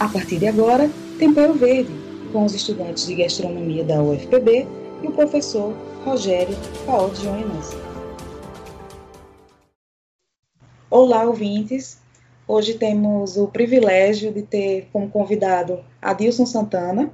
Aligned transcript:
A 0.00 0.06
partir 0.06 0.38
de 0.38 0.46
agora, 0.46 0.88
Tempero 1.18 1.54
Verde, 1.54 1.90
com 2.32 2.44
os 2.44 2.54
estudantes 2.54 3.04
de 3.04 3.16
gastronomia 3.16 3.82
da 3.82 4.00
UFPB 4.00 4.64
e 5.02 5.08
o 5.08 5.12
professor 5.12 5.74
Rogério 6.04 6.56
Paulo 6.86 7.12
Jonas. 7.16 7.70
Olá, 10.88 11.24
ouvintes! 11.24 11.98
Hoje 12.46 12.74
temos 12.74 13.36
o 13.36 13.48
privilégio 13.48 14.32
de 14.32 14.42
ter 14.42 14.88
como 14.92 15.10
convidado 15.10 15.80
Adilson 16.00 16.46
Santana, 16.46 17.12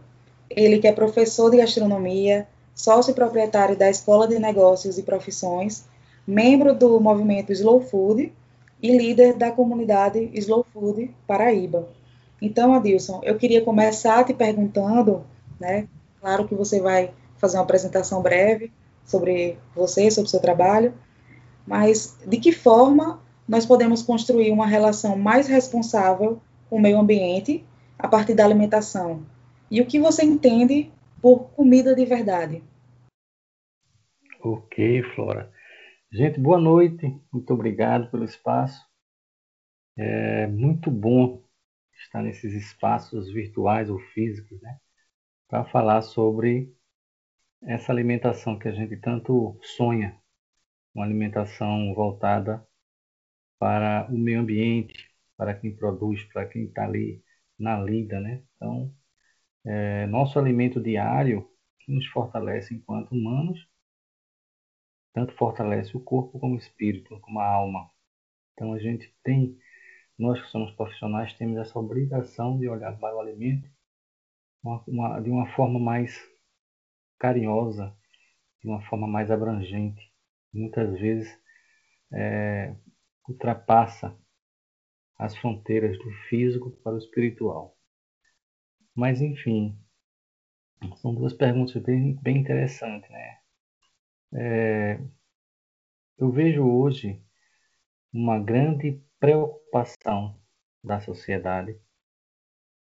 ele 0.51 0.79
que 0.79 0.87
é 0.87 0.93
professor 0.93 1.51
de 1.51 1.57
gastronomia, 1.57 2.46
sócio 2.75 3.14
proprietário 3.14 3.79
da 3.79 3.89
Escola 3.89 4.29
de 4.29 4.39
Negócios 4.39 4.98
e 4.98 5.03
Profissões, 5.03 5.87
membro 6.27 6.75
do 6.75 7.01
movimento 7.01 7.51
Slow 7.51 7.80
Food 7.80 8.30
e 8.82 8.95
líder 8.95 9.32
da 9.32 9.51
comunidade 9.51 10.30
Slow 10.35 10.66
Food 10.71 11.11
Paraíba. 11.27 11.88
Então, 12.41 12.74
Adilson, 12.74 13.20
eu 13.23 13.37
queria 13.37 13.65
começar 13.65 14.24
te 14.24 14.34
perguntando, 14.34 15.24
né? 15.59 15.88
Claro 16.20 16.47
que 16.47 16.55
você 16.55 16.80
vai 16.80 17.12
fazer 17.38 17.57
uma 17.57 17.65
apresentação 17.65 18.23
breve 18.23 18.73
sobre 19.05 19.59
você, 19.74 20.10
sobre 20.10 20.29
o 20.29 20.30
seu 20.30 20.41
trabalho, 20.41 20.95
mas 21.66 22.19
de 22.27 22.38
que 22.38 22.52
forma 22.52 23.20
nós 23.47 23.66
podemos 23.66 24.02
construir 24.02 24.51
uma 24.51 24.66
relação 24.66 25.16
mais 25.16 25.47
responsável 25.47 26.41
com 26.69 26.77
o 26.77 26.80
meio 26.80 26.98
ambiente 26.98 27.65
a 27.98 28.09
partir 28.09 28.35
da 28.35 28.45
alimentação? 28.45 29.24
E 29.71 29.80
o 29.80 29.87
que 29.87 29.98
você 29.98 30.24
entende 30.24 30.91
por 31.21 31.51
comida 31.51 31.95
de 31.95 32.05
verdade? 32.05 32.62
Ok, 34.43 35.02
Flora. 35.15 35.51
Gente, 36.12 36.38
boa 36.38 36.59
noite. 36.59 37.19
Muito 37.32 37.52
obrigado 37.52 38.10
pelo 38.10 38.24
espaço. 38.24 38.80
É 39.96 40.46
muito 40.46 40.91
bom 40.91 41.44
estar 41.98 42.23
nesses 42.23 42.53
espaços 42.53 43.33
virtuais 43.33 43.91
ou 43.91 43.99
físicos, 43.99 44.60
né? 44.60 44.79
Para 45.49 45.65
falar 45.65 46.02
sobre 46.02 46.74
essa 47.63 47.93
alimentação 47.93 48.59
que 48.59 48.68
a 48.68 48.73
gente 48.73 48.96
tanto 48.99 49.59
sonha, 49.63 50.18
uma 50.95 51.05
alimentação 51.05 51.95
voltada 51.95 52.66
para 53.59 54.09
o 54.10 54.18
meio 54.18 54.41
ambiente, 54.41 55.10
para 55.37 55.55
quem 55.55 55.74
produz, 55.74 56.23
para 56.24 56.46
quem 56.46 56.65
está 56.66 56.85
ali 56.85 57.23
na 57.59 57.80
lida, 57.80 58.21
né? 58.21 58.43
Então, 58.57 58.95
é, 59.65 60.07
nosso 60.07 60.38
alimento 60.38 60.80
diário 60.80 61.49
que 61.80 61.93
nos 61.93 62.07
fortalece 62.07 62.74
enquanto 62.74 63.13
humanos 63.13 63.66
tanto 65.15 65.33
fortalece 65.37 65.97
o 65.97 66.00
corpo 66.00 66.38
como 66.41 66.55
o 66.56 66.59
espírito, 66.59 67.19
como 67.21 67.38
a 67.38 67.47
alma. 67.47 67.88
Então 68.53 68.75
a 68.75 68.78
gente 68.78 69.15
tem, 69.22 69.56
nós 70.19 70.41
que 70.41 70.48
somos 70.48 70.70
profissionais, 70.72 71.34
temos 71.34 71.56
essa 71.59 71.78
obrigação 71.78 72.59
de 72.59 72.69
olhar 72.69 72.97
para 72.98 73.16
o 73.16 73.20
alimento 73.20 73.69
uma, 74.62 74.84
uma, 74.87 75.21
de 75.21 75.31
uma 75.31 75.47
forma 75.54 75.78
mais 75.78 76.19
carinhosa, 77.19 77.94
de 78.62 78.69
uma 78.69 78.81
forma 78.82 79.06
mais 79.06 79.31
abrangente. 79.31 80.12
Muitas 80.53 80.98
vezes 80.98 81.28
é, 82.12 82.75
ultrapassa 83.28 84.16
as 85.19 85.37
fronteiras 85.37 85.98
do 85.98 86.10
físico 86.28 86.71
para 86.82 86.94
o 86.94 86.99
espiritual. 86.99 87.76
Mas 88.94 89.21
enfim, 89.21 89.78
são 90.97 91.15
duas 91.15 91.32
perguntas 91.32 91.76
bem, 91.82 92.15
bem 92.22 92.38
interessantes, 92.38 93.10
né? 93.10 93.38
É, 94.37 95.00
eu 96.19 96.31
vejo 96.31 96.65
hoje 96.65 97.22
uma 98.12 98.38
grande 98.38 99.00
preocupação 99.25 100.39
da 100.84 101.00
sociedade 101.00 101.81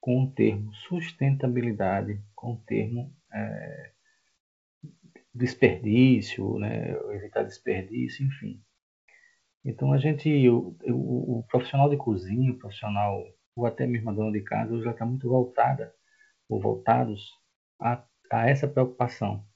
com 0.01 0.25
o 0.25 0.31
termo 0.31 0.73
sustentabilidade, 0.73 2.21
com 2.35 2.55
o 2.55 2.61
termo 2.65 3.15
é, 3.33 3.93
desperdício, 5.33 6.59
né, 6.59 6.91
evitar 7.13 7.43
desperdício, 7.43 8.25
enfim. 8.27 8.61
Então 9.63 9.93
a 9.93 9.97
gente, 9.97 10.29
o, 10.49 10.75
o, 10.83 11.39
o, 11.39 11.43
profissional 11.43 11.89
de 11.89 11.95
cozinha, 11.95 12.51
o 12.51 12.57
profissional, 12.57 13.23
ou 13.55 13.65
até 13.65 13.87
mesmo 13.87 14.09
a 14.09 14.13
dona 14.13 14.33
de 14.33 14.41
casa, 14.41 14.81
já 14.81 14.91
está 14.91 15.05
muito 15.05 15.29
voltada, 15.29 15.95
ou 16.49 16.59
voltados 16.59 17.31
a, 17.79 18.05
a 18.29 18.49
essa 18.49 18.67
preocupação 18.67 19.47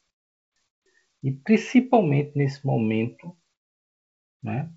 e 1.22 1.30
principalmente 1.30 2.38
nesse 2.38 2.66
momento, 2.66 3.38
né, 4.42 4.74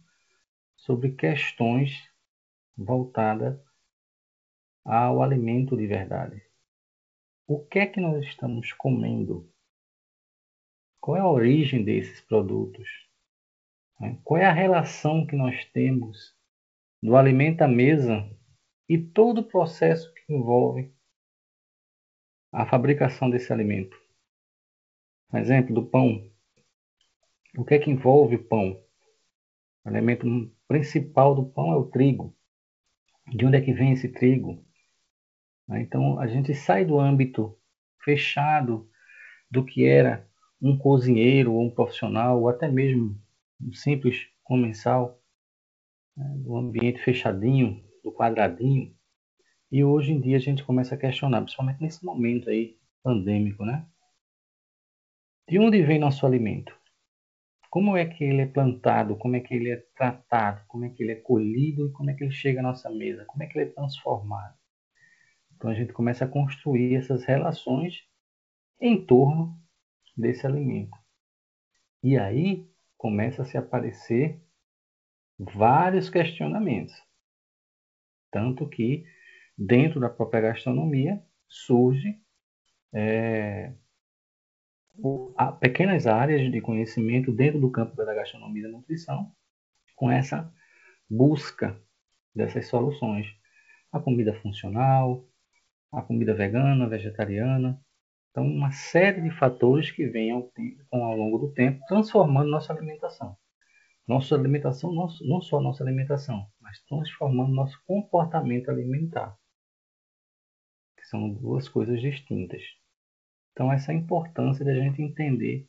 sobre 0.83 1.13
questões 1.13 1.93
voltadas 2.77 3.59
ao 4.85 5.23
alimento 5.23 5.77
de 5.77 5.87
verdade. 5.87 6.43
O 7.47 7.65
que 7.65 7.79
é 7.79 7.87
que 7.87 8.01
nós 8.01 8.25
estamos 8.25 8.73
comendo? 8.73 9.49
Qual 11.01 11.17
é 11.17 11.21
a 11.21 11.29
origem 11.29 11.85
desses 11.85 12.21
produtos? 12.23 12.89
Né? 14.01 14.19
Qual 14.25 14.41
é 14.41 14.45
a 14.45 14.53
relação 14.53 15.25
que 15.25 15.37
nós 15.37 15.65
temos 15.67 16.37
do 17.01 17.17
alimento 17.17 17.63
à 17.63 17.69
mesa 17.69 18.29
e 18.89 18.99
todo 18.99 19.43
o 19.43 19.49
processo 19.49 20.13
que 20.15 20.33
envolve 20.33 20.93
a 22.53 22.67
fabricação 22.67 23.31
desse 23.31 23.53
alimento? 23.53 23.97
Exemplo 25.33 25.75
do 25.75 25.87
pão. 25.87 26.29
O 27.57 27.65
que 27.65 27.75
é 27.75 27.79
que 27.79 27.91
envolve 27.91 28.35
o 28.35 28.45
pão? 28.45 28.83
O 29.85 29.89
elemento 29.89 30.27
principal 30.69 31.35
do 31.35 31.45
pão 31.45 31.73
é 31.73 31.77
o 31.77 31.91
trigo. 31.91 32.37
De 33.35 33.45
onde 33.45 33.57
é 33.57 33.61
que 33.61 33.73
vem 33.73 33.93
esse 33.93 34.09
trigo? 34.09 34.65
Né? 35.69 35.83
Então 35.83 36.19
a 36.19 36.27
gente 36.27 36.55
sai 36.55 36.85
do 36.85 36.99
âmbito 36.99 37.57
fechado 38.05 38.89
do 39.51 39.65
que 39.65 39.85
era 39.85 40.29
um 40.61 40.77
cozinheiro 40.79 41.53
ou 41.53 41.67
um 41.67 41.71
profissional 41.71 42.41
ou 42.41 42.49
até 42.49 42.69
mesmo 42.69 43.21
um 43.61 43.73
simples 43.73 44.27
comensal, 44.43 45.21
né? 46.17 46.33
do 46.39 46.57
ambiente 46.57 47.03
fechadinho, 47.03 47.83
do 48.03 48.13
quadradinho. 48.13 48.95
E 49.71 49.83
hoje 49.83 50.13
em 50.13 50.21
dia 50.21 50.37
a 50.37 50.41
gente 50.41 50.65
começa 50.65 50.95
a 50.95 50.99
questionar, 50.99 51.41
principalmente 51.41 51.81
nesse 51.81 52.05
momento 52.05 52.51
aí 52.51 52.79
pandêmico, 53.03 53.65
né? 53.65 53.87
De 55.49 55.59
onde 55.59 55.83
vem 55.83 55.99
nosso 55.99 56.25
alimento? 56.25 56.79
Como 57.73 57.97
é 57.97 58.05
que 58.05 58.23
ele 58.23 58.43
é 58.43 58.47
plantado, 58.47 59.17
como 59.17 59.35
é 59.35 59.41
que 59.41 59.55
ele 59.55 59.71
é 59.71 59.79
tratado, 59.97 60.63
como 60.69 60.85
é 60.85 60.91
que 60.91 61.03
ele 61.03 61.13
é 61.13 61.17
colhido 61.17 61.87
e 61.87 61.93
como 61.93 62.11
é 62.11 62.15
que 62.15 62.23
ele 62.23 62.31
chega 62.31 62.61
à 62.61 62.63
nossa 62.63 62.91
mesa, 62.91 63.25
como 63.25 63.43
é 63.43 63.47
que 63.47 63.59
ele 63.59 63.71
é 63.71 63.73
transformado. 63.73 64.55
Então 65.57 65.71
a 65.71 65.75
gente 65.75 65.91
começa 65.91 66.27
a 66.27 66.29
construir 66.29 66.97
essas 66.97 67.25
relações 67.25 68.07
em 68.79 69.03
torno 69.07 69.59
desse 70.15 70.47
alimento. 70.47 70.95
E 72.03 72.19
aí 72.19 72.71
começa 72.99 73.41
a 73.41 73.47
se 73.47 73.57
aparecer 73.57 74.39
vários 75.39 76.11
questionamentos. 76.11 76.93
Tanto 78.31 78.69
que 78.69 79.07
dentro 79.57 79.99
da 79.99 80.11
própria 80.11 80.43
gastronomia 80.43 81.25
surge 81.49 82.21
é, 82.93 83.73
há 85.37 85.53
pequenas 85.53 86.07
áreas 86.07 86.51
de 86.51 86.61
conhecimento 86.61 87.33
dentro 87.33 87.61
do 87.61 87.71
campo 87.71 87.97
da 87.97 88.15
gastronomia 88.15 88.63
e 88.63 88.67
da 88.67 88.73
nutrição 88.73 89.33
com 89.97 90.11
essa 90.11 90.53
busca 91.09 91.81
dessas 92.35 92.67
soluções. 92.67 93.27
A 93.91 94.01
comida 94.01 94.35
funcional, 94.41 95.27
a 95.93 96.03
comida 96.03 96.35
vegana, 96.35 96.89
vegetariana. 96.89 97.79
Então, 98.31 98.45
uma 98.47 98.71
série 98.71 99.21
de 99.21 99.31
fatores 99.31 99.91
que 99.91 100.07
vêm 100.07 100.31
ao, 100.31 100.51
ao 100.91 101.17
longo 101.17 101.39
do 101.39 101.53
tempo 101.53 101.85
transformando 101.87 102.51
nossa 102.51 102.73
alimentação. 102.73 103.37
Nossa 104.07 104.35
alimentação, 104.35 104.93
nosso, 104.93 105.27
não 105.27 105.41
só 105.41 105.61
nossa 105.61 105.85
alimentação, 105.85 106.47
mas 106.61 106.83
transformando 106.85 107.53
nosso 107.53 107.81
comportamento 107.87 108.71
alimentar. 108.71 109.37
Que 110.97 111.07
são 111.07 111.31
duas 111.31 111.69
coisas 111.69 112.01
distintas. 112.01 112.63
Então, 113.53 113.73
essa 113.73 113.93
é 113.93 113.95
a 113.95 113.99
importância 113.99 114.65
da 114.65 114.75
gente 114.75 115.03
entender 115.03 115.69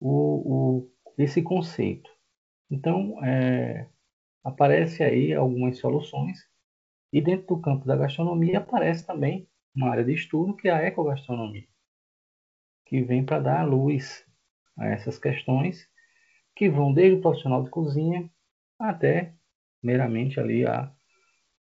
o, 0.00 0.80
o, 0.80 0.92
esse 1.18 1.42
conceito. 1.42 2.10
Então, 2.70 3.22
é, 3.24 3.88
aparece 4.44 5.02
aí 5.02 5.32
algumas 5.34 5.78
soluções 5.78 6.38
e 7.12 7.20
dentro 7.20 7.46
do 7.46 7.60
campo 7.60 7.86
da 7.86 7.96
gastronomia 7.96 8.58
aparece 8.58 9.06
também 9.06 9.48
uma 9.74 9.90
área 9.90 10.04
de 10.04 10.14
estudo 10.14 10.56
que 10.56 10.68
é 10.68 10.72
a 10.72 10.84
ecogastronomia, 10.84 11.66
que 12.86 13.02
vem 13.02 13.24
para 13.24 13.40
dar 13.40 13.68
luz 13.68 14.24
a 14.78 14.86
essas 14.86 15.18
questões 15.18 15.88
que 16.54 16.70
vão 16.70 16.92
desde 16.92 17.18
o 17.18 17.20
profissional 17.20 17.62
de 17.62 17.70
cozinha 17.70 18.30
até 18.78 19.34
meramente 19.82 20.40
ali 20.40 20.66
a, 20.66 20.92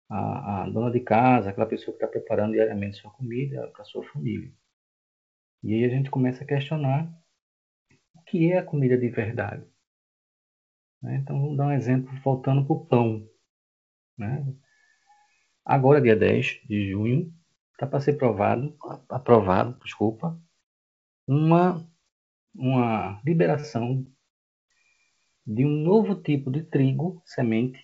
a, 0.08 0.62
a 0.62 0.70
dona 0.70 0.90
de 0.90 1.00
casa, 1.00 1.50
aquela 1.50 1.66
pessoa 1.66 1.96
que 1.96 2.04
está 2.04 2.08
preparando 2.08 2.52
diariamente 2.52 2.96
sua 2.96 3.10
comida 3.10 3.68
para 3.68 3.84
sua 3.84 4.04
família. 4.04 4.52
E 5.64 5.72
aí 5.74 5.84
a 5.84 5.88
gente 5.88 6.10
começa 6.10 6.44
a 6.44 6.46
questionar 6.46 7.10
o 8.14 8.22
que 8.22 8.52
é 8.52 8.58
a 8.58 8.64
comida 8.64 8.98
de 8.98 9.08
verdade. 9.08 9.66
Né? 11.02 11.16
Então 11.16 11.40
vamos 11.40 11.56
dar 11.56 11.68
um 11.68 11.72
exemplo 11.72 12.14
voltando 12.22 12.66
para 12.66 12.76
o 12.76 12.86
pão. 12.86 13.28
Né? 14.16 14.44
agora 15.64 16.00
dia 16.00 16.14
10 16.14 16.60
de 16.68 16.90
junho, 16.90 17.32
está 17.72 17.86
para 17.86 18.00
ser 18.00 18.12
provado, 18.18 18.76
aprovado, 19.08 19.78
desculpa, 19.82 20.38
uma, 21.26 21.88
uma 22.54 23.20
liberação 23.24 24.06
de 25.46 25.64
um 25.64 25.70
novo 25.70 26.14
tipo 26.14 26.50
de 26.50 26.62
trigo, 26.62 27.22
semente, 27.24 27.82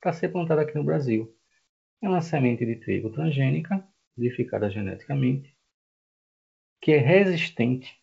para 0.00 0.12
ser 0.12 0.28
plantado 0.30 0.60
aqui 0.60 0.74
no 0.74 0.84
Brasil. 0.84 1.32
É 2.02 2.08
uma 2.08 2.20
semente 2.20 2.66
de 2.66 2.76
trigo 2.76 3.10
transgênica, 3.10 3.86
modificada 4.16 4.68
geneticamente, 4.68 5.51
que 6.82 6.90
é 6.90 6.98
resistente 6.98 7.96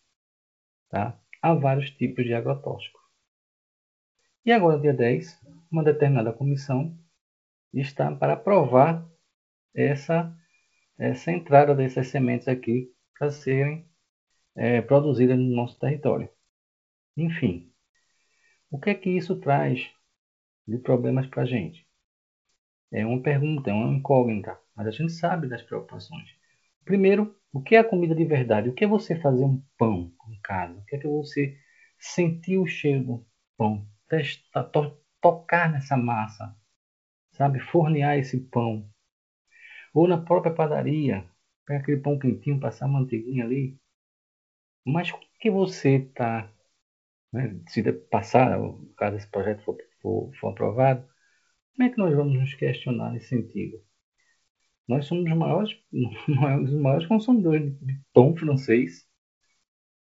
tá, 0.90 1.20
a 1.42 1.54
vários 1.54 1.92
tipos 1.92 2.24
de 2.24 2.34
agrotóxicos. 2.34 3.02
E 4.46 4.54
agora, 4.54 4.80
dia 4.80 4.94
10, 4.94 5.38
uma 5.70 5.84
determinada 5.84 6.32
comissão 6.32 6.98
está 7.74 8.10
para 8.16 8.34
aprovar 8.34 9.06
essa, 9.76 10.34
essa 10.98 11.30
entrada 11.30 11.76
dessas 11.76 12.08
sementes 12.08 12.48
aqui 12.48 12.90
para 13.18 13.30
serem 13.30 13.86
é, 14.56 14.82
produzidas 14.82 15.38
no 15.38 15.54
nosso 15.54 15.78
território. 15.78 16.30
Enfim, 17.18 17.70
o 18.72 18.80
que 18.80 18.92
é 18.92 18.96
que 18.96 19.10
isso 19.10 19.36
traz 19.42 19.92
de 20.66 20.78
problemas 20.78 21.28
para 21.28 21.44
a 21.44 21.46
gente? 21.46 21.86
É 22.92 23.06
uma 23.06 23.22
pergunta, 23.22 23.70
é 23.70 23.74
uma 23.74 23.94
incógnita, 23.94 24.58
mas 24.74 24.88
a 24.88 24.92
gente 24.92 25.12
sabe 25.12 25.50
das 25.50 25.62
preocupações. 25.62 26.30
Primeiro, 26.86 27.39
o 27.52 27.62
que 27.62 27.76
é 27.76 27.80
a 27.80 27.84
comida 27.84 28.16
de 28.16 28.26
verdade? 28.26 28.70
O 28.70 28.74
que 28.74 28.84
é 28.84 28.88
você 28.88 29.16
fazer 29.16 29.44
um 29.44 29.62
pão 29.78 30.14
em 30.30 30.40
casa? 30.42 30.80
O 30.80 30.86
que 30.86 30.96
é 30.96 31.00
que 31.00 31.08
você 31.08 31.58
sentir 32.00 32.58
o 32.58 32.68
cheiro 32.68 33.04
do 33.04 33.28
pão? 33.58 33.88
Testar, 34.08 34.64
to, 34.66 34.98
tocar 35.22 35.72
nessa 35.72 35.98
massa, 35.98 36.56
sabe? 37.32 37.60
Fornear 37.60 38.18
esse 38.18 38.40
pão. 38.40 38.90
Ou 39.94 40.08
na 40.08 40.18
própria 40.18 40.54
padaria, 40.54 41.28
pegar 41.66 41.82
aquele 41.82 42.02
pão 42.02 42.20
quentinho, 42.20 42.60
passar 42.60 42.88
manteiguinha 42.88 43.44
ali. 43.46 43.80
Mas 44.86 45.12
o 45.12 45.20
que 45.40 45.50
você 45.50 45.98
está, 45.98 46.52
né, 47.34 47.60
se 47.68 47.82
passar, 47.94 48.60
caso 48.98 49.18
esse 49.18 49.28
projeto 49.28 49.64
for, 49.64 49.78
for, 50.02 50.32
for 50.40 50.50
aprovado, 50.50 51.08
como 51.76 51.88
é 51.88 51.92
que 51.92 51.98
nós 51.98 52.16
vamos 52.16 52.34
nos 52.34 52.54
questionar 52.56 53.12
nesse 53.12 53.30
sentido? 53.30 53.82
Nós 54.90 55.06
somos 55.06 55.32
os 55.32 55.38
maiores, 55.38 55.80
os 56.64 56.74
maiores 56.74 57.08
consumidores 57.08 57.78
de 57.80 58.02
pão 58.12 58.36
francês 58.36 59.08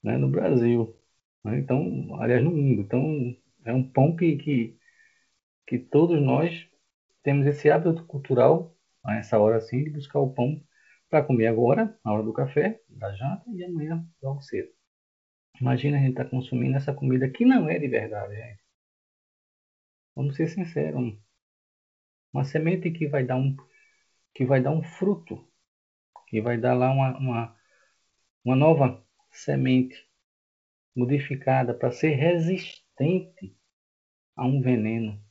né, 0.02 0.18
no 0.18 0.28
Brasil. 0.28 0.94
Né? 1.42 1.58
Então, 1.58 2.14
aliás, 2.20 2.44
no 2.44 2.50
mundo. 2.50 2.82
Então, 2.82 3.34
é 3.64 3.72
um 3.72 3.82
pão 3.82 4.14
que, 4.14 4.36
que, 4.36 4.78
que 5.66 5.78
todos 5.78 6.20
nós 6.20 6.68
temos 7.22 7.46
esse 7.46 7.70
hábito 7.70 8.04
cultural, 8.04 8.76
a 9.02 9.16
essa 9.16 9.38
hora 9.38 9.56
assim, 9.56 9.84
de 9.84 9.90
buscar 9.90 10.20
o 10.20 10.34
pão 10.34 10.62
para 11.08 11.24
comer 11.24 11.46
agora, 11.46 11.98
na 12.04 12.12
hora 12.12 12.22
do 12.22 12.34
café, 12.34 12.82
da 12.86 13.10
janta, 13.14 13.42
e 13.54 13.64
amanhã 13.64 14.06
logo 14.22 14.42
cedo. 14.42 14.68
Imagina 15.58 15.96
a 15.96 16.00
gente 16.00 16.10
estar 16.10 16.24
tá 16.24 16.30
consumindo 16.30 16.76
essa 16.76 16.92
comida 16.92 17.30
que 17.30 17.46
não 17.46 17.70
é 17.70 17.78
de 17.78 17.88
verdade, 17.88 18.34
gente. 18.34 18.62
Vamos 20.14 20.36
ser 20.36 20.48
sinceros. 20.48 21.18
Uma 22.34 22.44
semente 22.44 22.90
que 22.90 23.08
vai 23.08 23.24
dar 23.24 23.36
um, 23.36 23.56
que 24.34 24.44
vai 24.44 24.60
dar 24.60 24.72
um 24.72 24.82
fruto, 24.82 25.46
que 26.26 26.40
vai 26.40 26.58
dar 26.58 26.74
lá 26.74 26.90
uma, 26.90 27.16
uma, 27.16 27.56
uma 28.44 28.56
nova 28.56 29.02
semente 29.30 30.08
modificada 30.94 31.72
para 31.72 31.92
ser 31.92 32.14
resistente 32.14 33.56
a 34.34 34.44
um 34.44 34.60
veneno. 34.60 35.22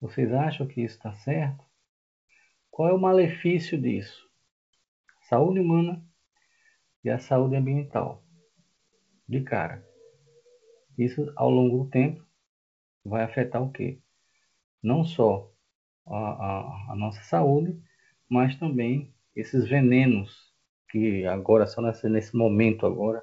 Vocês 0.00 0.30
acham 0.32 0.66
que 0.66 0.82
isso 0.82 0.96
está 0.96 1.14
certo? 1.14 1.64
Qual 2.70 2.90
é 2.90 2.92
o 2.92 3.00
malefício 3.00 3.80
disso? 3.80 4.28
Saúde 5.22 5.60
humana 5.60 6.06
e 7.02 7.08
a 7.08 7.18
saúde 7.18 7.56
ambiental. 7.56 8.22
De 9.26 9.40
cara. 9.40 9.82
Isso 10.98 11.32
ao 11.34 11.50
longo 11.50 11.84
do 11.84 11.90
tempo 11.90 12.24
vai 13.02 13.22
afetar 13.22 13.62
o 13.62 13.72
quê? 13.72 14.00
Não 14.82 15.04
só 15.04 15.55
a, 16.06 16.16
a, 16.16 16.92
a 16.92 16.96
nossa 16.96 17.22
saúde, 17.22 17.78
mas 18.28 18.56
também 18.56 19.12
esses 19.34 19.68
venenos 19.68 20.52
que 20.90 21.26
agora, 21.26 21.66
só 21.66 21.82
nesse, 21.82 22.08
nesse 22.08 22.36
momento 22.36 22.86
agora, 22.86 23.22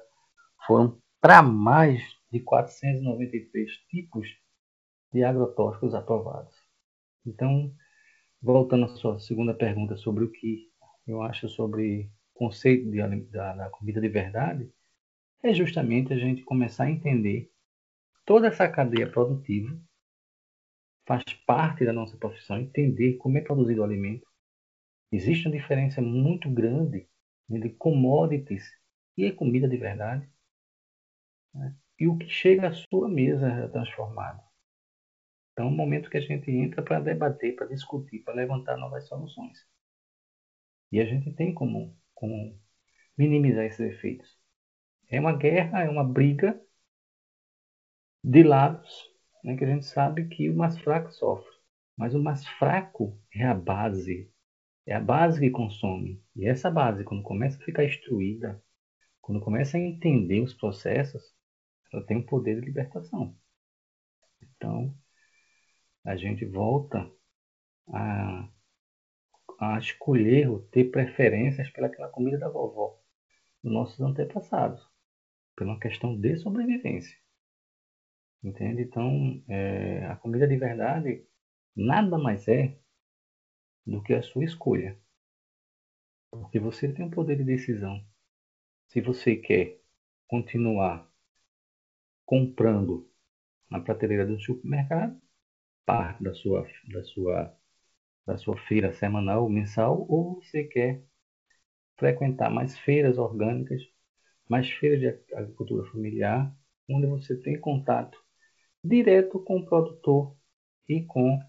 foram 0.66 1.00
para 1.20 1.42
mais 1.42 2.02
de 2.30 2.40
493 2.40 3.70
tipos 3.88 4.28
de 5.12 5.24
agrotóxicos 5.24 5.94
aprovados. 5.94 6.54
Então, 7.26 7.72
voltando 8.42 8.84
à 8.84 8.88
sua 8.88 9.18
segunda 9.18 9.54
pergunta 9.54 9.96
sobre 9.96 10.24
o 10.24 10.30
que 10.30 10.68
eu 11.06 11.22
acho 11.22 11.48
sobre 11.48 12.10
o 12.34 12.38
conceito 12.38 12.90
de, 12.90 12.98
da, 13.30 13.54
da 13.54 13.70
comida 13.70 14.00
de 14.00 14.08
verdade, 14.08 14.70
é 15.42 15.52
justamente 15.52 16.12
a 16.12 16.18
gente 16.18 16.42
começar 16.42 16.84
a 16.84 16.90
entender 16.90 17.50
toda 18.24 18.48
essa 18.48 18.68
cadeia 18.68 19.10
produtiva 19.10 19.78
faz 21.06 21.22
parte 21.46 21.84
da 21.84 21.92
nossa 21.92 22.16
profissão 22.16 22.58
entender 22.58 23.14
como 23.14 23.38
é 23.38 23.40
produzido 23.40 23.80
o 23.80 23.84
alimento. 23.84 24.26
Existe 25.12 25.46
uma 25.46 25.56
diferença 25.56 26.00
muito 26.00 26.50
grande 26.50 27.08
entre 27.48 27.70
commodities 27.70 28.64
e 29.16 29.30
comida 29.30 29.68
de 29.68 29.76
verdade. 29.76 30.28
Né? 31.54 31.76
E 31.98 32.08
o 32.08 32.16
que 32.16 32.28
chega 32.28 32.68
à 32.68 32.72
sua 32.72 33.08
mesa 33.08 33.48
é 33.48 33.68
transformado. 33.68 34.42
Então 35.52 35.66
é 35.66 35.68
um 35.68 35.76
momento 35.76 36.10
que 36.10 36.16
a 36.16 36.20
gente 36.20 36.50
entra 36.50 36.82
para 36.82 36.98
debater, 37.00 37.54
para 37.54 37.68
discutir, 37.68 38.20
para 38.20 38.34
levantar 38.34 38.76
novas 38.76 39.06
soluções. 39.06 39.64
E 40.90 41.00
a 41.00 41.04
gente 41.04 41.32
tem 41.32 41.54
como, 41.54 41.96
como 42.12 42.58
minimizar 43.16 43.64
esses 43.64 43.80
efeitos. 43.80 44.36
É 45.08 45.20
uma 45.20 45.36
guerra, 45.36 45.84
é 45.84 45.88
uma 45.88 46.02
briga 46.02 46.60
de 48.22 48.42
lados 48.42 49.13
né, 49.44 49.56
que 49.56 49.64
a 49.64 49.68
gente 49.68 49.84
sabe 49.84 50.26
que 50.26 50.48
o 50.48 50.56
mais 50.56 50.78
fraco 50.78 51.12
sofre. 51.12 51.52
Mas 51.96 52.14
o 52.14 52.22
mais 52.22 52.44
fraco 52.58 53.20
é 53.32 53.44
a 53.44 53.54
base. 53.54 54.32
É 54.86 54.94
a 54.94 55.00
base 55.00 55.38
que 55.40 55.50
consome. 55.50 56.22
E 56.34 56.46
essa 56.46 56.70
base, 56.70 57.04
quando 57.04 57.22
começa 57.22 57.58
a 57.58 57.64
ficar 57.64 57.84
instruída, 57.84 58.62
quando 59.20 59.40
começa 59.40 59.76
a 59.76 59.80
entender 59.80 60.40
os 60.40 60.54
processos, 60.54 61.22
ela 61.92 62.04
tem 62.04 62.16
um 62.16 62.26
poder 62.26 62.58
de 62.58 62.66
libertação. 62.66 63.36
Então, 64.42 64.94
a 66.04 66.16
gente 66.16 66.44
volta 66.44 67.10
a, 67.88 68.48
a 69.60 69.78
escolher 69.78 70.50
ou 70.50 70.60
ter 70.60 70.90
preferências 70.90 71.70
pelaquela 71.70 72.08
comida 72.08 72.38
da 72.38 72.48
vovó, 72.48 73.00
dos 73.62 73.72
nossos 73.72 74.00
antepassados, 74.00 74.86
por 75.56 75.66
uma 75.66 75.78
questão 75.78 76.18
de 76.18 76.36
sobrevivência. 76.36 77.23
Entende? 78.44 78.82
Então, 78.82 79.42
é, 79.48 80.04
a 80.04 80.16
comida 80.16 80.46
de 80.46 80.56
verdade 80.58 81.26
nada 81.74 82.18
mais 82.18 82.46
é 82.46 82.78
do 83.86 84.02
que 84.02 84.12
a 84.12 84.22
sua 84.22 84.44
escolha. 84.44 85.00
Porque 86.30 86.58
você 86.60 86.92
tem 86.92 87.06
o 87.06 87.10
poder 87.10 87.38
de 87.38 87.44
decisão. 87.44 88.04
Se 88.88 89.00
você 89.00 89.34
quer 89.36 89.80
continuar 90.28 91.10
comprando 92.26 93.10
na 93.70 93.80
prateleira 93.80 94.26
do 94.26 94.38
supermercado, 94.38 95.18
parte 95.86 96.22
da 96.22 96.34
sua, 96.34 96.68
da 96.92 97.02
sua, 97.02 97.58
da 98.26 98.36
sua 98.36 98.58
feira 98.58 98.92
semanal 98.92 99.44
ou 99.44 99.48
mensal, 99.48 100.06
ou 100.08 100.42
você 100.42 100.64
quer 100.64 101.02
frequentar 101.96 102.50
mais 102.50 102.78
feiras 102.78 103.16
orgânicas, 103.16 103.82
mais 104.48 104.70
feiras 104.70 105.00
de 105.00 105.34
agricultura 105.34 105.90
familiar, 105.90 106.54
onde 106.88 107.06
você 107.06 107.36
tem 107.36 107.58
contato 107.58 108.23
direto 108.84 109.38
com 109.38 109.56
o 109.56 109.64
produtor 109.64 110.36
e 110.86 111.02
com 111.02 111.40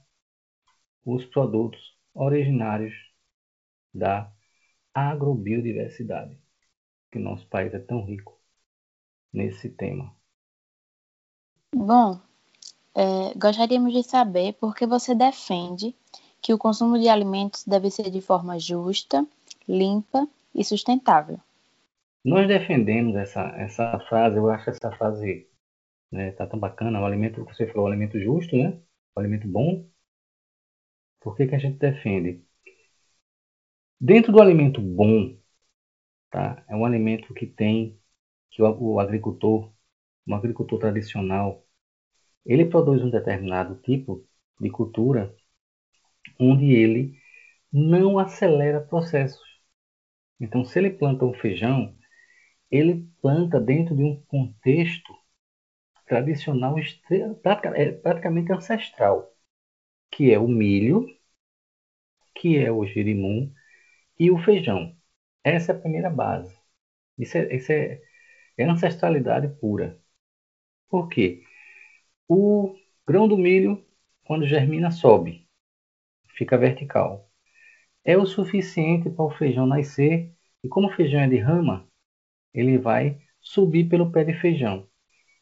os 1.05 1.25
produtos 1.25 1.79
originários 2.13 2.93
da 3.93 4.31
agrobiodiversidade, 4.93 6.39
que 7.11 7.19
nosso 7.19 7.45
país 7.47 7.73
é 7.73 7.79
tão 7.79 8.05
rico 8.05 8.39
nesse 9.33 9.69
tema. 9.69 10.15
Bom, 11.75 12.19
é, 12.95 13.37
gostaríamos 13.37 13.91
de 13.91 14.01
saber 14.01 14.53
por 14.53 14.73
que 14.73 14.87
você 14.87 15.13
defende 15.13 15.93
que 16.41 16.53
o 16.53 16.57
consumo 16.57 16.97
de 16.97 17.09
alimentos 17.09 17.65
deve 17.65 17.91
ser 17.91 18.09
de 18.09 18.21
forma 18.21 18.57
justa, 18.57 19.27
limpa 19.67 20.25
e 20.53 20.63
sustentável. 20.63 21.37
Nós 22.23 22.47
defendemos 22.47 23.15
essa, 23.15 23.41
essa 23.57 23.99
frase, 24.07 24.37
eu 24.37 24.49
acho 24.49 24.69
essa 24.69 24.91
frase 24.93 25.47
né? 26.11 26.31
Tá 26.33 26.47
tão 26.47 26.59
bacana, 26.59 26.99
o 27.01 27.05
alimento 27.05 27.45
que 27.45 27.55
você 27.55 27.67
falou, 27.67 27.85
o 27.85 27.87
alimento 27.87 28.19
justo, 28.19 28.55
né? 28.57 28.79
O 29.15 29.19
alimento 29.19 29.47
bom. 29.47 29.89
Por 31.19 31.35
que, 31.35 31.45
que 31.47 31.55
a 31.55 31.59
gente 31.59 31.77
defende? 31.77 32.41
Dentro 33.99 34.31
do 34.31 34.41
alimento 34.41 34.81
bom, 34.81 35.37
tá? 36.31 36.63
É 36.69 36.75
um 36.75 36.85
alimento 36.85 37.33
que 37.33 37.47
tem 37.47 37.99
que 38.51 38.61
o, 38.63 38.93
o 38.95 38.99
agricultor, 38.99 39.73
um 40.27 40.35
agricultor 40.35 40.79
tradicional, 40.79 41.65
ele 42.45 42.65
produz 42.65 43.03
um 43.03 43.09
determinado 43.11 43.75
tipo 43.81 44.27
de 44.59 44.69
cultura 44.69 45.35
onde 46.39 46.73
ele 46.73 47.19
não 47.71 48.19
acelera 48.19 48.81
processos. 48.81 49.43
Então, 50.39 50.65
se 50.65 50.79
ele 50.79 50.89
planta 50.91 51.25
um 51.25 51.33
feijão, 51.33 51.95
ele 52.71 53.07
planta 53.21 53.59
dentro 53.59 53.95
de 53.95 54.03
um 54.03 54.21
contexto 54.23 55.13
tradicional, 56.05 56.75
é 57.75 57.91
praticamente 57.91 58.51
ancestral, 58.51 59.33
que 60.11 60.31
é 60.31 60.39
o 60.39 60.47
milho, 60.47 61.07
que 62.35 62.57
é 62.57 62.71
o 62.71 62.85
girimum 62.85 63.51
e 64.19 64.31
o 64.31 64.37
feijão. 64.39 64.95
Essa 65.43 65.71
é 65.73 65.75
a 65.75 65.79
primeira 65.79 66.09
base. 66.09 66.57
Isso 67.17 67.37
é, 67.37 67.55
isso 67.55 67.71
é, 67.71 68.01
é 68.57 68.65
ancestralidade 68.65 69.49
pura. 69.59 69.99
Por 70.89 71.09
quê? 71.09 71.43
O 72.27 72.75
grão 73.07 73.27
do 73.27 73.37
milho, 73.37 73.85
quando 74.25 74.47
germina, 74.47 74.91
sobe, 74.91 75.47
fica 76.37 76.57
vertical. 76.57 77.31
É 78.03 78.17
o 78.17 78.25
suficiente 78.25 79.09
para 79.09 79.25
o 79.25 79.31
feijão 79.31 79.65
nascer, 79.67 80.33
e 80.63 80.69
como 80.69 80.87
o 80.87 80.91
feijão 80.95 81.21
é 81.21 81.27
de 81.27 81.37
rama, 81.37 81.87
ele 82.53 82.77
vai 82.77 83.19
subir 83.41 83.89
pelo 83.89 84.11
pé 84.11 84.23
de 84.23 84.33
feijão. 84.33 84.89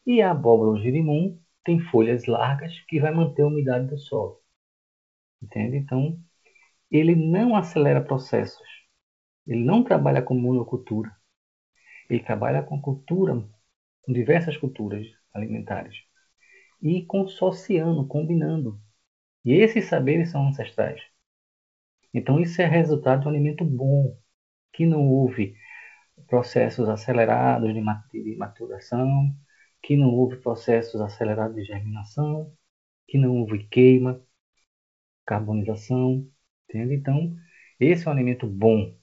E 0.05 0.21
a 0.21 0.31
abóbora 0.31 0.81
girimum 0.81 1.39
tem 1.63 1.79
folhas 1.79 2.25
largas 2.25 2.79
que 2.87 2.99
vai 2.99 3.13
manter 3.13 3.43
a 3.43 3.47
umidade 3.47 3.87
do 3.87 3.97
solo. 3.97 4.41
Entende? 5.41 5.77
Então, 5.77 6.19
ele 6.91 7.15
não 7.15 7.55
acelera 7.55 8.03
processos. 8.03 8.67
Ele 9.47 9.63
não 9.63 9.83
trabalha 9.83 10.21
com 10.21 10.35
monocultura. 10.35 11.11
Ele 12.09 12.23
trabalha 12.23 12.63
com 12.63 12.81
cultura, 12.81 13.35
com 14.01 14.13
diversas 14.13 14.57
culturas 14.57 15.07
alimentares. 15.33 15.95
E 16.81 17.05
consociando, 17.05 18.07
combinando. 18.07 18.79
E 19.43 19.53
esses 19.53 19.85
saberes 19.85 20.31
são 20.31 20.47
ancestrais. 20.47 21.01
Então, 22.13 22.39
isso 22.39 22.61
é 22.61 22.65
resultado 22.65 23.21
de 23.21 23.27
um 23.27 23.29
alimento 23.31 23.65
bom, 23.65 24.17
que 24.71 24.85
não 24.85 25.07
houve 25.07 25.55
processos 26.27 26.87
acelerados 26.87 27.73
de 27.73 28.35
maturação, 28.37 29.35
que 29.83 29.95
não 29.97 30.09
houve 30.15 30.37
processos 30.37 31.01
acelerados 31.01 31.55
de 31.57 31.65
germinação, 31.65 32.55
que 33.07 33.17
não 33.19 33.37
houve 33.39 33.67
queima, 33.67 34.21
carbonização, 35.25 36.29
entende? 36.69 36.95
Então, 36.95 37.35
esse 37.79 38.07
é 38.07 38.09
um 38.09 38.13
alimento 38.13 38.47
bom, 38.47 38.95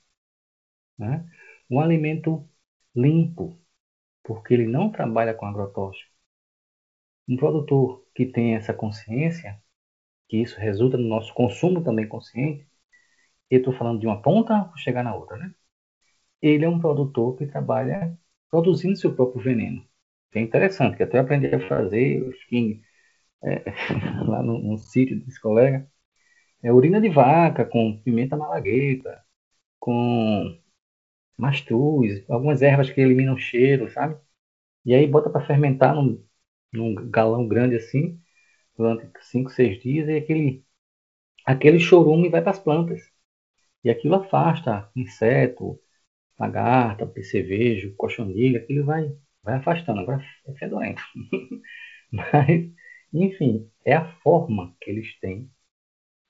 né? 0.99 1.29
Um 1.71 1.81
alimento 1.81 2.49
limpo, 2.95 3.59
porque 4.25 4.55
ele 4.55 4.67
não 4.69 4.91
trabalha 4.93 5.35
com 5.35 5.47
agrotóxico. 5.47 6.13
Um 7.29 7.37
produtor 7.37 8.05
que 8.15 8.27
tem 8.27 8.55
essa 8.57 8.75
consciência, 8.75 9.59
que 10.29 10.39
isso 10.39 10.59
resulta 10.61 10.97
no 10.99 11.09
nosso 11.09 11.35
consumo 11.35 11.83
também 11.85 12.09
consciente, 12.09 12.67
eu 13.51 13.59
estou 13.61 13.75
falando 13.75 14.01
de 14.01 14.07
uma 14.07 14.23
ponta 14.23 14.65
para 14.67 14.77
chegar 14.79 15.03
na 15.05 15.15
outra, 15.15 15.37
né? 15.39 15.55
Ele 16.43 16.65
é 16.67 16.71
um 16.71 16.81
produtor 16.81 17.37
que 17.39 17.47
trabalha 17.47 18.19
produzindo 18.51 18.97
seu 18.97 19.15
próprio 19.17 19.43
veneno. 19.43 19.87
É 20.35 20.41
interessante, 20.41 20.97
que 20.97 21.03
até 21.03 21.19
eu 21.19 21.23
aprendi 21.23 21.47
a 21.55 21.69
fazer, 21.69 22.31
fiquei 22.43 22.81
é, 23.45 23.65
lá 24.29 24.43
no, 24.43 24.59
no 24.59 24.79
sítio 24.79 25.21
desse 25.25 25.41
colega, 25.41 25.89
é 26.63 26.73
urina 26.73 27.01
de 27.01 27.09
vaca 27.11 27.65
com 27.65 28.01
pimenta 28.03 28.37
malagueta, 28.37 29.23
com 29.81 30.59
mastruz, 31.39 32.25
algumas 32.31 32.63
ervas 32.63 32.91
que 32.91 33.01
eliminam 33.01 33.37
cheiro, 33.39 33.91
sabe? 33.93 34.21
E 34.85 34.95
aí 34.95 35.07
bota 35.07 35.31
para 35.31 35.47
fermentar 35.47 35.95
num, 35.95 36.25
num, 36.73 36.95
galão 37.11 37.49
grande 37.49 37.77
assim, 37.77 38.21
durante 38.77 39.11
5, 39.25 39.51
6 39.51 39.81
dias, 39.83 40.09
e 40.09 40.17
aquele, 40.19 40.65
aquele 41.47 41.81
chorume 41.81 42.29
vai 42.31 42.43
para 42.43 42.53
as 42.53 42.59
plantas. 42.61 43.01
E 43.85 43.91
aquilo 43.91 44.17
afasta 44.17 44.91
inseto, 44.97 45.81
lagarta, 46.39 47.07
percevejo, 47.07 47.95
cochonilha, 47.97 48.61
aquilo 48.61 48.85
vai 48.87 49.13
vai 49.43 49.57
afastando, 49.57 50.01
agora 50.01 50.25
é 50.47 50.55
fedorento. 50.55 51.03
Mas, 52.13 52.73
enfim, 53.13 53.71
é 53.85 53.95
a 53.95 54.13
forma 54.21 54.77
que 54.81 54.91
eles 54.91 55.19
têm 55.21 55.51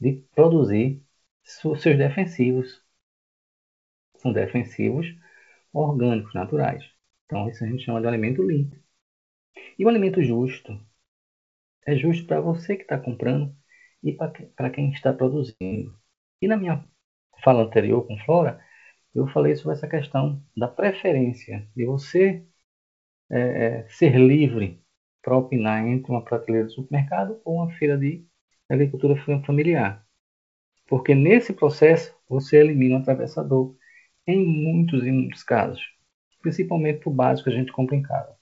de 0.00 0.25
produzir 0.35 1.02
seus 1.45 1.83
defensivos. 1.85 2.83
São 4.19 4.33
defensivos 4.33 5.07
orgânicos, 5.73 6.35
naturais. 6.35 6.85
Então, 7.26 7.49
isso 7.49 7.64
a 7.64 7.67
gente 7.69 7.85
chama 7.85 8.00
de 8.00 8.07
alimento 8.07 8.43
limpo. 8.43 8.76
E 9.79 9.85
o 9.85 9.88
alimento 9.88 10.23
justo 10.23 10.79
é 11.87 11.97
justo 11.97 12.26
para 12.26 12.40
você 12.40 12.76
que 12.76 12.83
está 12.83 12.99
comprando 12.99 13.55
e 14.02 14.12
para 14.12 14.71
quem 14.71 14.90
está 14.90 15.12
produzindo. 15.12 15.99
E 16.40 16.49
na 16.49 16.57
minha 16.57 16.85
fala 17.43 17.62
anterior 17.64 18.07
com 18.07 18.19
Flora, 18.19 18.62
eu 19.14 19.26
falei 19.29 19.57
sobre 19.57 19.76
essa 19.76 19.88
questão 19.88 20.43
da 20.57 20.69
preferência 20.69 21.69
de 21.75 21.85
você 21.85 22.47
é, 23.31 23.39
é, 23.41 23.89
ser 23.89 24.17
livre 24.17 24.83
para 25.23 25.37
opinar 25.37 25.87
entre 25.87 26.11
uma 26.11 26.25
prateleira 26.25 26.67
de 26.69 26.75
supermercado 26.75 27.41
ou 27.45 27.57
uma 27.57 27.71
feira 27.73 27.97
de 27.99 28.27
agricultura 28.69 29.17
familiar. 29.45 30.07
Porque 30.89 31.15
nesse 31.15 31.53
processo 31.53 32.15
você 32.29 32.59
elimina 32.59 32.97
o 32.97 32.99
atravessador 33.01 33.77
em 34.27 34.45
muitos 34.45 35.05
e 35.07 35.11
muitos 35.11 35.43
casos, 35.43 35.83
principalmente 36.43 37.01
para 37.01 37.11
o 37.11 37.15
básico 37.15 37.49
que 37.49 37.55
a 37.55 37.59
gente 37.59 37.73
compra 37.73 37.97
em 37.97 38.03
casa. 38.03 38.37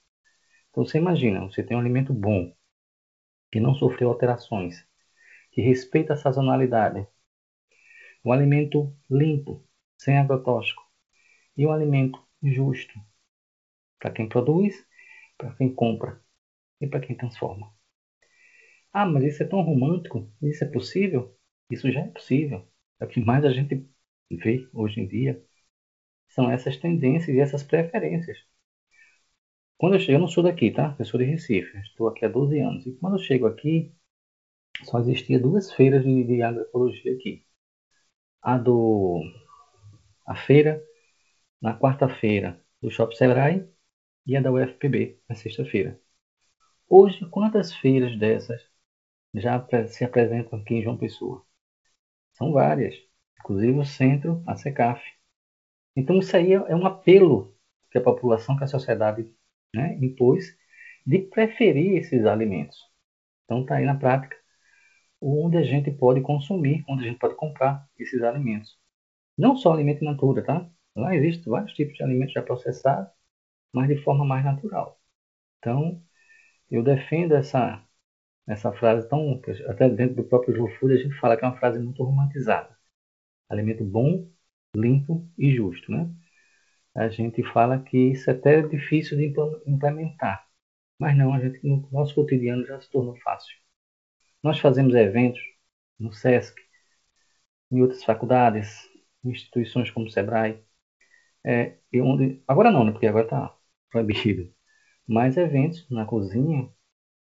Então 0.69 0.85
você 0.85 0.97
imagina, 0.97 1.41
você 1.41 1.63
tem 1.63 1.77
um 1.77 1.79
alimento 1.79 2.13
bom, 2.13 2.53
que 3.51 3.59
não 3.59 3.75
sofreu 3.75 4.09
alterações, 4.09 4.85
que 5.51 5.61
respeita 5.61 6.13
a 6.13 6.17
sazonalidade, 6.17 7.07
um 8.23 8.31
alimento 8.31 8.95
limpo, 9.09 9.65
sem 9.97 10.17
agrotóxico, 10.17 10.83
e 11.57 11.65
um 11.65 11.71
alimento 11.71 12.21
justo, 12.41 12.93
para 13.99 14.11
quem 14.11 14.27
produz, 14.29 14.75
para 15.37 15.55
quem 15.55 15.73
compra 15.73 16.21
e 16.81 16.87
para 16.87 17.01
quem 17.01 17.15
transforma. 17.17 17.73
Ah, 18.93 19.05
mas 19.05 19.23
isso 19.23 19.41
é 19.43 19.47
tão 19.47 19.61
romântico? 19.61 20.31
Isso 20.41 20.63
é 20.63 20.67
possível? 20.67 21.35
Isso 21.71 21.91
já 21.91 22.01
é 22.01 22.07
possível. 22.09 22.67
É 22.99 23.05
o 23.05 23.07
que 23.07 23.19
mais 23.19 23.43
a 23.45 23.51
gente 23.51 23.87
vê 24.31 24.67
hoje 24.73 24.99
em 25.01 25.07
dia 25.07 25.43
são 26.29 26.49
essas 26.51 26.77
tendências 26.77 27.35
e 27.35 27.39
essas 27.39 27.63
preferências. 27.63 28.37
Quando 29.79 29.95
eu 29.95 29.99
chego, 29.99 30.13
eu 30.13 30.19
não 30.19 30.27
sou 30.27 30.43
daqui, 30.43 30.69
tá? 30.71 30.95
Eu 30.99 31.05
sou 31.05 31.19
de 31.19 31.25
Recife, 31.25 31.75
estou 31.79 32.07
aqui 32.07 32.23
há 32.25 32.27
12 32.29 32.59
anos. 32.59 32.85
E 32.85 32.91
quando 32.97 33.15
eu 33.15 33.19
chego 33.23 33.47
aqui, 33.47 33.91
só 34.85 34.99
existia 34.99 35.39
duas 35.39 35.71
feiras 35.73 36.03
de, 36.03 36.23
de 36.25 36.41
agroecologia 36.41 37.13
aqui. 37.13 37.45
A 38.41 38.57
do 38.57 39.23
a 40.25 40.35
feira 40.35 40.81
na 41.61 41.77
quarta-feira 41.77 42.61
do 42.81 42.91
Shopping 42.91 43.15
Sebrae 43.15 43.69
e 44.29 44.37
a 44.37 44.41
da 44.41 44.51
UFPB, 44.51 45.19
na 45.27 45.33
sexta-feira. 45.33 45.99
Hoje, 46.87 47.25
quantas 47.31 47.73
feiras 47.73 48.15
dessas 48.19 48.61
já 49.33 49.65
se 49.87 50.05
apresentam 50.05 50.59
aqui 50.59 50.75
em 50.75 50.83
João 50.83 50.97
Pessoa? 50.97 51.43
São 52.33 52.53
várias, 52.53 52.95
inclusive 53.39 53.79
o 53.79 53.83
centro, 53.83 54.43
a 54.45 54.55
SECAF. 54.55 55.03
Então, 55.95 56.19
isso 56.19 56.37
aí 56.37 56.53
é 56.53 56.75
um 56.75 56.85
apelo 56.85 57.57
que 57.89 57.97
a 57.97 58.03
população, 58.03 58.55
que 58.55 58.63
a 58.63 58.67
sociedade 58.67 59.33
né, 59.73 59.97
impôs 59.99 60.55
de 61.03 61.17
preferir 61.23 61.97
esses 61.97 62.23
alimentos. 62.27 62.77
Então, 63.45 63.61
está 63.61 63.77
aí 63.77 63.85
na 63.85 63.95
prática 63.95 64.37
onde 65.19 65.57
a 65.57 65.63
gente 65.63 65.89
pode 65.89 66.21
consumir, 66.21 66.85
onde 66.87 67.03
a 67.03 67.07
gente 67.07 67.19
pode 67.19 67.35
comprar 67.35 67.89
esses 67.97 68.21
alimentos. 68.21 68.77
Não 69.35 69.55
só 69.55 69.73
alimento 69.73 70.05
natura, 70.05 70.43
tá? 70.43 70.69
Lá 70.95 71.15
existem 71.15 71.49
vários 71.51 71.73
tipos 71.73 71.95
de 71.95 72.03
alimentos 72.03 72.33
já 72.33 72.43
processados 72.43 73.11
mas 73.73 73.87
de 73.87 74.01
forma 74.03 74.25
mais 74.25 74.43
natural. 74.45 74.99
Então, 75.59 76.03
eu 76.71 76.83
defendo 76.83 77.35
essa, 77.35 77.83
essa 78.47 78.71
frase 78.73 79.07
tão. 79.09 79.41
Até 79.67 79.89
dentro 79.89 80.17
do 80.17 80.23
próprio 80.25 80.55
Joe 80.55 80.71
Food 80.77 80.93
a 80.95 80.97
gente 80.97 81.15
fala 81.19 81.37
que 81.37 81.45
é 81.45 81.47
uma 81.47 81.57
frase 81.59 81.79
muito 81.79 82.03
romantizada. 82.03 82.77
Alimento 83.49 83.83
bom, 83.85 84.29
limpo 84.75 85.29
e 85.37 85.51
justo. 85.55 85.91
Né? 85.91 86.11
A 86.95 87.09
gente 87.09 87.43
fala 87.53 87.79
que 87.81 87.97
isso 87.97 88.29
é 88.29 88.33
até 88.33 88.61
difícil 88.61 89.17
de 89.17 89.33
implementar. 89.67 90.47
Mas 90.99 91.17
não, 91.17 91.33
a 91.33 91.39
gente, 91.39 91.65
no 91.65 91.87
nosso 91.91 92.15
cotidiano 92.15 92.65
já 92.65 92.79
se 92.81 92.89
tornou 92.91 93.15
fácil. 93.17 93.55
Nós 94.43 94.59
fazemos 94.59 94.95
eventos 94.95 95.41
no 95.99 96.13
SESC, 96.13 96.55
em 97.71 97.81
outras 97.81 98.03
faculdades, 98.03 98.89
instituições 99.23 99.91
como 99.91 100.07
o 100.07 100.09
SEBRAE, 100.11 100.63
é, 101.45 101.79
onde, 101.95 102.43
agora 102.47 102.71
não, 102.71 102.83
né, 102.85 102.91
porque 102.91 103.07
agora 103.07 103.25
está 103.25 103.58
proibido, 103.89 104.53
mas 105.07 105.37
eventos 105.37 105.89
na 105.89 106.05
cozinha 106.05 106.69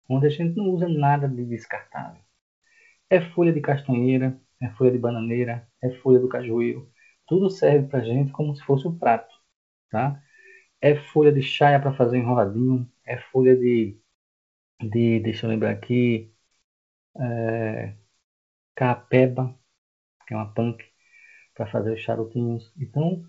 onde 0.09 0.27
a 0.27 0.31
gente 0.31 0.57
não 0.57 0.71
usa 0.71 0.89
nada 0.89 1.29
de 1.29 1.45
descartável. 1.45 2.23
É 3.11 3.21
folha 3.21 3.53
de 3.53 3.61
castanheira, 3.61 4.41
é 4.63 4.71
folha 4.71 4.93
de 4.93 4.99
bananeira, 4.99 5.69
é 5.83 5.91
folha 6.01 6.19
do 6.21 6.29
cajueiro. 6.29 6.91
Tudo 7.27 7.51
serve 7.51 7.89
para 7.89 8.01
a 8.01 8.05
gente 8.05 8.33
como 8.33 8.55
se 8.57 8.65
fosse 8.65 8.87
um 8.89 8.99
prato, 8.99 9.35
tá? 9.91 10.23
É 10.81 10.97
folha 10.97 11.33
de 11.33 11.43
chaia 11.43 11.81
para 11.81 11.95
fazer 11.95 12.19
enroladinho, 12.19 12.91
é 13.07 13.19
folha 13.19 13.57
de, 13.57 13.99
de 14.81 15.21
deixa 15.21 15.47
eu 15.47 15.51
lembrar 15.51 15.71
aqui, 15.73 16.33
é, 17.19 17.95
capeba, 18.77 19.59
que 20.27 20.35
é 20.35 20.37
uma 20.37 20.53
punk. 20.55 20.85
para 21.55 21.67
fazer 21.69 21.95
os 21.95 22.01
charutinhos. 22.01 22.73
Então, 22.79 23.25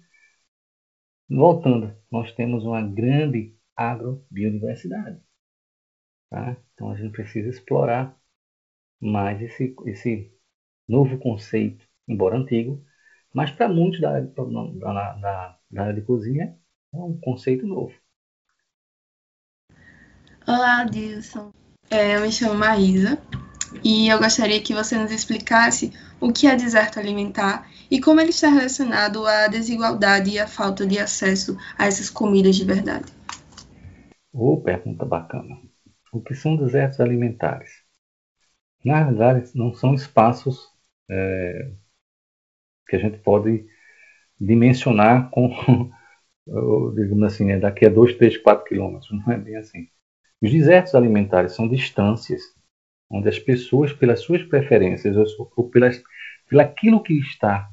voltando, 1.30 1.96
nós 2.12 2.32
temos 2.34 2.64
uma 2.64 2.82
grande 2.82 3.56
agrobiodiversidade. 3.76 5.22
Tá? 6.30 6.58
Então 6.74 6.92
a 6.92 6.96
gente 6.96 7.12
precisa 7.12 7.50
explorar 7.50 8.18
mais 9.00 9.42
esse, 9.42 9.76
esse 9.86 10.32
novo 10.88 11.18
conceito, 11.18 11.86
embora 12.08 12.38
antigo, 12.38 12.84
mas 13.34 13.52
para 13.52 13.68
muitos 13.68 14.00
da, 14.00 14.20
da, 14.20 15.14
da, 15.14 15.60
da 15.70 15.84
área 15.84 15.94
de 15.94 16.02
cozinha 16.02 16.58
é 16.94 16.98
um 16.98 17.20
conceito 17.20 17.68
novo. 17.68 17.94
Olá, 20.48 20.84
Dilson. 20.86 21.52
É, 21.90 22.16
eu 22.16 22.22
me 22.22 22.32
chamo 22.32 22.56
Maísa 22.56 23.20
e 23.84 24.10
eu 24.10 24.20
gostaria 24.20 24.62
que 24.62 24.74
você 24.74 24.98
nos 24.98 25.12
explicasse 25.12 25.92
o 26.20 26.32
que 26.32 26.48
é 26.48 26.56
deserto 26.56 27.00
alimentar 27.00 27.70
e 27.90 28.00
como 28.00 28.20
ele 28.20 28.30
está 28.30 28.50
relacionado 28.50 29.26
à 29.26 29.48
desigualdade 29.48 30.32
e 30.32 30.40
à 30.40 30.48
falta 30.48 30.86
de 30.86 30.98
acesso 31.00 31.58
a 31.78 31.86
essas 31.86 32.10
comidas 32.10 32.56
de 32.56 32.66
verdade. 32.66 33.12
Oh, 34.34 34.58
pergunta 34.62 35.06
bacana. 35.06 35.60
O 36.12 36.22
que 36.22 36.36
são 36.36 36.56
desertos 36.56 37.00
alimentares? 37.00 37.84
Na 38.84 39.04
verdade, 39.04 39.52
não 39.56 39.74
são 39.74 39.94
espaços 39.94 40.70
é, 41.10 41.72
que 42.88 42.96
a 42.96 43.00
gente 43.00 43.18
pode 43.20 43.66
dimensionar 44.40 45.30
com, 45.30 45.50
digamos 46.96 47.24
assim, 47.24 47.52
é 47.52 47.60
daqui 47.60 47.86
a 47.86 47.90
2, 47.90 48.18
3, 48.18 48.38
4 48.38 48.66
quilômetros. 48.66 49.12
Não 49.12 49.34
é 49.34 49.38
bem 49.38 49.56
assim. 49.56 49.88
Os 50.42 50.52
desertos 50.52 50.94
alimentares 50.94 51.54
são 51.54 51.68
distâncias 51.68 52.42
onde 53.10 53.30
as 53.30 53.40
pessoas, 53.40 53.94
pelas 53.94 54.22
suas 54.22 54.44
preferências 54.44 55.16
ou 55.40 55.70
pelas, 55.70 56.02
pelo 56.48 56.62
aquilo 56.62 57.04
que 57.04 57.14
está 57.20 57.70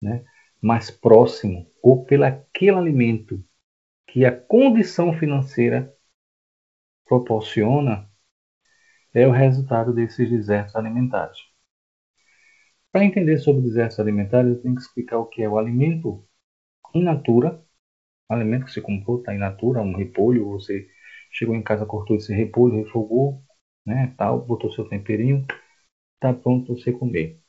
né, 0.00 0.24
mais 0.60 0.90
próximo, 0.90 1.70
ou 1.82 2.04
pelo 2.04 2.24
aquele 2.24 2.76
alimento 2.76 3.42
que 4.06 4.24
a 4.24 4.36
condição 4.36 5.16
financeira 5.18 5.94
proporciona, 7.06 8.10
é 9.12 9.26
o 9.26 9.32
resultado 9.32 9.92
desses 9.92 10.30
desertos 10.30 10.76
alimentares. 10.76 11.38
Para 12.92 13.04
entender 13.04 13.38
sobre 13.38 13.62
desertos 13.62 13.98
alimentares, 14.00 14.50
eu 14.50 14.62
tenho 14.62 14.74
que 14.74 14.80
explicar 14.80 15.18
o 15.18 15.26
que 15.26 15.42
é 15.42 15.48
o 15.48 15.58
alimento 15.58 16.24
in 16.94 17.02
natura, 17.04 17.64
o 18.28 18.34
alimento 18.34 18.66
que 18.66 18.72
você 18.72 18.80
comprou 18.80 19.18
está 19.18 19.34
in 19.34 19.38
natura, 19.38 19.82
um 19.82 19.96
repolho, 19.96 20.50
você 20.50 20.88
chegou 21.32 21.54
em 21.54 21.62
casa, 21.62 21.86
cortou 21.86 22.16
esse 22.16 22.32
repolho, 22.34 22.84
refogou, 22.84 23.42
né, 23.86 24.14
tal, 24.16 24.40
botou 24.40 24.72
seu 24.72 24.88
temperinho, 24.88 25.44
está 26.14 26.32
pronto 26.34 26.66
para 26.66 26.74
você 26.76 26.92
comer. 26.92 27.40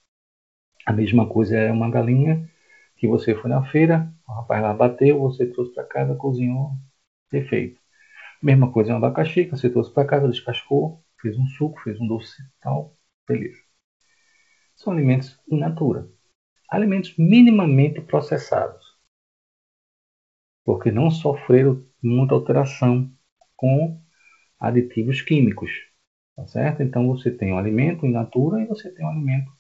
A 0.86 0.94
mesma 0.94 1.28
coisa 1.28 1.58
é 1.58 1.72
uma 1.72 1.90
galinha 1.90 2.50
que 2.98 3.08
você 3.08 3.36
foi 3.36 3.50
na 3.50 3.64
feira, 3.72 4.14
o 4.28 4.32
rapaz 4.34 4.62
lá 4.62 4.74
bateu, 4.74 5.20
você 5.20 5.46
trouxe 5.46 5.74
para 5.74 5.86
casa, 5.86 6.16
cozinhou, 6.16 6.72
perfeito. 7.30 7.80
Mesma 8.42 8.72
coisa 8.72 8.92
é 8.92 8.94
um 8.96 8.98
abacaxi 8.98 9.46
que 9.46 9.52
você 9.52 9.70
trouxe 9.70 9.94
para 9.94 10.08
casa, 10.08 10.28
descascou, 10.28 11.04
fez 11.22 11.38
um 11.38 11.46
suco, 11.48 11.80
fez 11.82 12.00
um 12.00 12.08
doce, 12.08 12.44
tal, 12.62 12.98
beleza. 13.28 13.62
São 14.76 14.94
alimentos 14.94 15.40
in 15.50 15.60
natura. 15.60 16.10
Alimentos 16.70 17.16
minimamente 17.18 18.02
processados. 18.02 18.84
Porque 20.64 20.92
não 20.92 21.12
sofreram 21.12 21.86
muita 22.02 22.34
alteração 22.34 23.12
com 23.56 24.02
aditivos 24.60 25.22
químicos. 25.22 25.91
Tá 26.42 26.48
certo? 26.48 26.82
Então 26.82 27.08
você 27.08 27.30
tem 27.30 27.54
um 27.54 27.58
alimento 27.60 28.04
in 28.04 28.12
natura 28.12 28.64
e 28.64 28.66
você 28.66 28.92
tem 28.92 29.06
um 29.06 29.10
alimento 29.10 29.52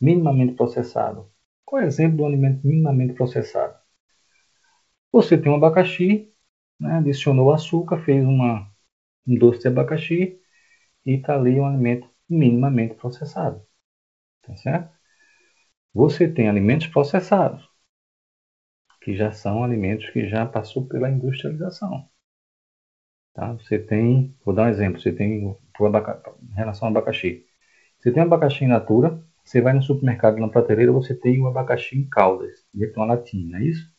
minimamente 0.00 0.54
processado. 0.54 1.30
Qual 1.64 1.80
é 1.80 1.84
o 1.84 1.88
exemplo 1.88 2.16
do 2.18 2.26
alimento 2.26 2.66
minimamente 2.66 3.14
processado? 3.14 3.78
Você 5.12 5.38
tem 5.38 5.52
um 5.52 5.54
abacaxi, 5.54 6.32
né, 6.80 6.98
adicionou 6.98 7.52
açúcar, 7.52 7.98
fez 8.04 8.24
uma, 8.24 8.68
um 9.26 9.36
doce 9.38 9.60
de 9.60 9.68
abacaxi 9.68 10.40
e 11.06 11.12
está 11.12 11.36
ali 11.36 11.60
um 11.60 11.66
alimento 11.66 12.10
minimamente 12.28 12.94
processado. 12.94 13.64
Tá 14.42 14.56
certo? 14.56 14.92
Você 15.94 16.28
tem 16.28 16.48
alimentos 16.48 16.88
processados, 16.88 17.68
que 19.00 19.14
já 19.16 19.30
são 19.30 19.62
alimentos 19.62 20.10
que 20.10 20.28
já 20.28 20.44
passou 20.44 20.86
pela 20.88 21.10
industrialização. 21.10 22.08
Tá? 23.34 23.52
Você 23.52 23.78
tem, 23.78 24.36
vou 24.44 24.54
dar 24.54 24.64
um 24.64 24.68
exemplo, 24.68 25.00
você 25.00 25.12
tem 25.12 25.56
em 25.80 26.54
relação 26.54 26.88
ao 26.88 26.92
abacaxi. 26.92 27.44
Você 27.98 28.12
tem 28.12 28.22
abacaxi 28.22 28.64
in 28.64 28.68
natura, 28.68 29.22
você 29.44 29.60
vai 29.60 29.72
no 29.72 29.82
supermercado 29.82 30.38
na 30.38 30.48
prateleira, 30.48 30.92
você 30.92 31.14
tem 31.14 31.40
o 31.40 31.46
abacaxi 31.46 31.98
em 31.98 32.08
caldas, 32.08 32.64
de 32.72 32.86
uma 32.96 33.06
latinha, 33.06 33.50
não 33.50 33.58
é 33.58 33.64
isso? 33.64 33.92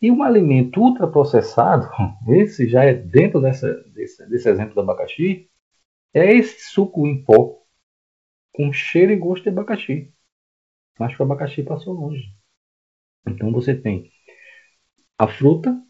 E 0.00 0.10
um 0.10 0.22
alimento 0.22 0.80
ultraprocessado, 0.80 1.88
esse 2.28 2.68
já 2.68 2.84
é 2.84 2.92
dentro 2.92 3.40
dessa, 3.40 3.72
desse, 3.90 4.28
desse 4.28 4.48
exemplo 4.48 4.74
do 4.74 4.80
abacaxi, 4.80 5.48
é 6.12 6.34
esse 6.34 6.70
suco 6.70 7.06
em 7.06 7.22
pó 7.24 7.62
com 8.52 8.72
cheiro 8.72 9.12
e 9.12 9.16
gosto 9.16 9.44
de 9.44 9.50
abacaxi. 9.50 10.12
Mas 10.98 11.18
o 11.18 11.22
abacaxi 11.22 11.62
passou 11.62 11.94
longe. 11.94 12.34
Então 13.26 13.52
você 13.52 13.74
tem 13.74 14.10
a 15.16 15.28
fruta, 15.28 15.80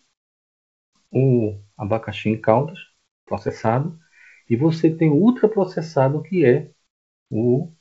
o 1.11 1.59
abacaxi 1.77 2.29
em 2.29 2.41
caldas, 2.41 2.79
processado, 3.25 3.99
e 4.53 4.57
você 4.57 4.91
tem 4.95 5.11
ultraprocessado, 5.11 6.23
que 6.23 6.45
é 6.45 6.71
o, 7.31 7.73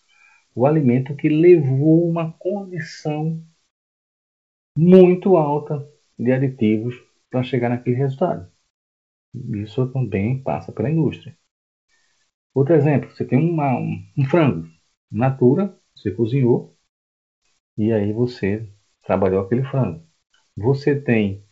o 0.56 0.66
alimento 0.66 1.16
que 1.16 1.30
levou 1.30 2.10
uma 2.10 2.34
condição 2.34 3.44
muito 4.78 5.38
alta 5.38 5.88
de 6.20 6.32
aditivos 6.34 6.96
para 7.30 7.42
chegar 7.44 7.70
naquele 7.70 7.96
resultado. 7.96 8.52
Isso 9.56 9.88
também 9.92 10.42
passa 10.44 10.72
pela 10.72 10.90
indústria. 10.90 11.38
Outro 12.54 12.74
exemplo, 12.76 13.10
você 13.12 13.26
tem 13.26 13.38
uma, 13.40 13.78
um, 13.78 14.06
um 14.18 14.24
frango 14.26 14.66
natura, 15.12 15.78
você 15.96 16.12
cozinhou 16.12 16.78
e 17.78 17.92
aí 17.92 18.14
você 18.14 18.68
trabalhou 19.04 19.42
aquele 19.42 19.64
frango. 19.64 20.06
Você 20.58 21.00
tem 21.00 21.46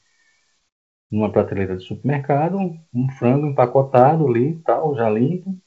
numa 1.12 1.32
prateleira 1.32 1.78
de 1.78 1.84
supermercado, 1.86 2.58
um 2.94 3.10
frango 3.18 3.48
empacotado 3.48 4.28
ali, 4.28 4.60
tal, 4.64 4.96
já 4.96 5.10
limpo, 5.10 5.58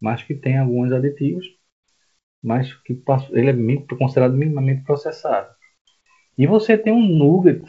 mas 0.00 0.22
que 0.22 0.34
tem 0.34 0.58
alguns 0.58 0.92
aditivos, 0.92 1.46
mas 2.42 2.74
que 2.82 3.02
ele 3.32 3.50
é 3.50 3.96
considerado 3.96 4.34
minimamente 4.36 4.84
processado. 4.84 5.54
E 6.38 6.46
você 6.46 6.78
tem 6.78 6.92
um 6.92 7.02
nugget, 7.06 7.64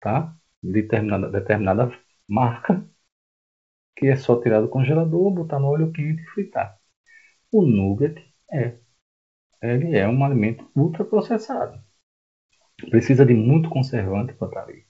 tá? 0.00 0.34
Determinada, 0.62 1.30
determinada 1.30 1.92
marca, 2.28 2.88
que 3.96 4.06
é 4.06 4.16
só 4.16 4.40
tirar 4.40 4.60
do 4.60 4.68
congelador, 4.68 5.30
botar 5.32 5.58
no 5.58 5.68
óleo 5.68 5.92
quente 5.92 6.22
e 6.22 6.26
fritar. 6.26 6.78
O 7.52 7.66
nugget 7.66 8.16
é, 8.52 8.78
ele 9.62 9.96
é 9.98 10.08
um 10.08 10.24
alimento 10.24 10.70
ultraprocessado. 10.76 11.80
Precisa 12.90 13.26
de 13.26 13.34
muito 13.34 13.68
conservante 13.68 14.32
para 14.32 14.48
estar 14.48 14.62
ali. 14.64 14.85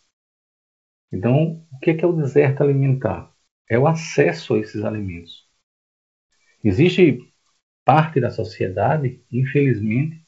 Então, 1.12 1.66
o 1.72 1.78
que 1.78 1.90
é 1.90 2.06
o 2.06 2.12
deserto 2.12 2.62
alimentar? 2.62 3.32
É 3.68 3.78
o 3.78 3.86
acesso 3.86 4.54
a 4.54 4.58
esses 4.58 4.84
alimentos. 4.84 5.46
Existe 6.62 7.32
parte 7.84 8.20
da 8.20 8.30
sociedade, 8.30 9.22
infelizmente, 9.30 10.24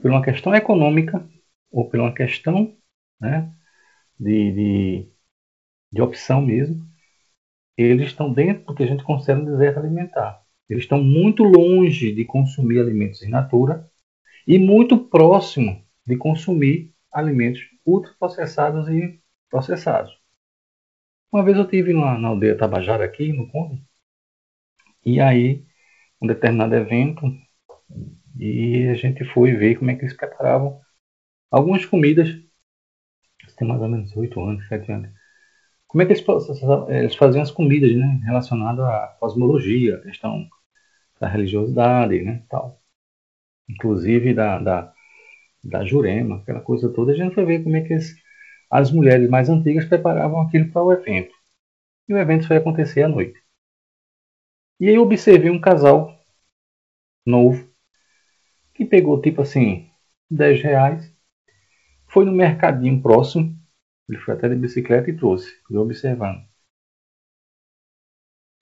por 0.00 0.10
uma 0.10 0.22
questão 0.22 0.54
econômica 0.54 1.26
ou 1.70 1.88
por 1.88 1.98
uma 1.98 2.12
questão 2.12 2.76
né, 3.20 3.50
de, 4.18 4.52
de, 4.52 5.12
de 5.92 6.02
opção 6.02 6.42
mesmo, 6.42 6.86
eles 7.76 8.08
estão 8.08 8.32
dentro 8.32 8.66
do 8.66 8.74
que 8.74 8.82
a 8.82 8.86
gente 8.86 9.04
considera 9.04 9.40
um 9.40 9.44
deserto 9.44 9.78
alimentar. 9.78 10.42
Eles 10.68 10.84
estão 10.84 11.02
muito 11.02 11.42
longe 11.42 12.12
de 12.14 12.24
consumir 12.24 12.80
alimentos 12.80 13.22
in 13.22 13.28
natura 13.28 13.90
e 14.46 14.58
muito 14.58 14.98
próximo 14.98 15.84
de 16.06 16.16
consumir 16.16 16.92
alimentos 17.10 17.62
ultraprocessados 17.84 18.88
e 18.88 19.21
processados. 19.52 20.12
Uma 21.30 21.44
vez 21.44 21.58
eu 21.58 21.68
tive 21.68 21.92
na, 21.92 22.18
na 22.18 22.28
aldeia 22.28 22.56
Tabajara 22.56 23.04
aqui, 23.04 23.32
no 23.32 23.48
Conde, 23.50 23.84
e 25.04 25.20
aí 25.20 25.64
um 26.20 26.26
determinado 26.26 26.74
evento 26.74 27.22
e 28.38 28.88
a 28.88 28.94
gente 28.94 29.24
foi 29.26 29.52
ver 29.54 29.76
como 29.78 29.90
é 29.90 29.96
que 29.96 30.02
eles 30.02 30.16
preparavam 30.16 30.80
algumas 31.50 31.84
comidas. 31.86 32.28
Isso 33.46 33.56
tem 33.56 33.68
mais 33.68 33.80
ou 33.80 33.88
menos 33.88 34.16
8 34.16 34.40
anos, 34.40 34.66
7 34.68 34.90
anos. 34.92 35.10
Como 35.88 36.02
é 36.02 36.06
que 36.06 36.12
eles, 36.12 36.24
eles 36.88 37.16
faziam 37.16 37.42
as 37.42 37.50
comidas, 37.50 37.94
né? 37.96 38.20
Relacionadas 38.24 38.84
à 38.84 39.16
cosmologia, 39.20 39.96
a 39.96 40.02
questão 40.02 40.48
da 41.20 41.28
religiosidade, 41.28 42.22
né? 42.22 42.44
Tal. 42.48 42.82
Inclusive 43.68 44.34
da, 44.34 44.58
da, 44.58 44.94
da 45.64 45.84
Jurema, 45.84 46.38
aquela 46.38 46.60
coisa 46.60 46.92
toda. 46.92 47.12
A 47.12 47.16
gente 47.16 47.34
foi 47.34 47.44
ver 47.44 47.64
como 47.64 47.76
é 47.76 47.82
que 47.82 47.94
eles 47.94 48.14
as 48.72 48.90
mulheres 48.90 49.28
mais 49.28 49.50
antigas 49.50 49.84
preparavam 49.84 50.40
aquilo 50.40 50.72
para 50.72 50.82
o 50.82 50.92
evento. 50.92 51.34
E 52.08 52.14
o 52.14 52.18
evento 52.18 52.46
foi 52.46 52.56
acontecer 52.56 53.02
à 53.02 53.08
noite. 53.08 53.38
E 54.80 54.88
aí 54.88 54.94
eu 54.94 55.02
observei 55.02 55.50
um 55.50 55.60
casal 55.60 56.18
novo 57.26 57.70
que 58.74 58.84
pegou 58.86 59.20
tipo 59.20 59.42
assim 59.42 59.90
10 60.30 60.62
reais. 60.62 61.14
Foi 62.08 62.24
no 62.24 62.32
mercadinho 62.32 63.02
próximo, 63.02 63.54
ele 64.08 64.18
foi 64.18 64.34
até 64.34 64.48
de 64.48 64.56
bicicleta 64.56 65.10
e 65.10 65.16
trouxe, 65.16 65.50
fui 65.66 65.76
observando. 65.76 66.42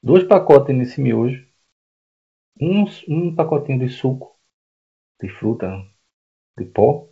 Dois 0.02 0.24
pacotes 0.24 0.74
nesse 0.74 1.00
miojo, 1.00 1.46
um, 2.60 2.84
um 3.08 3.34
pacotinho 3.34 3.78
de 3.78 3.88
suco, 3.88 4.36
de 5.22 5.28
fruta, 5.28 5.68
de 6.58 6.64
pó, 6.64 7.08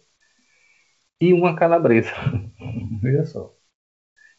e 1.20 1.32
uma 1.32 1.56
calabresa. 1.56 2.11
Veja 3.00 3.24
só. 3.24 3.54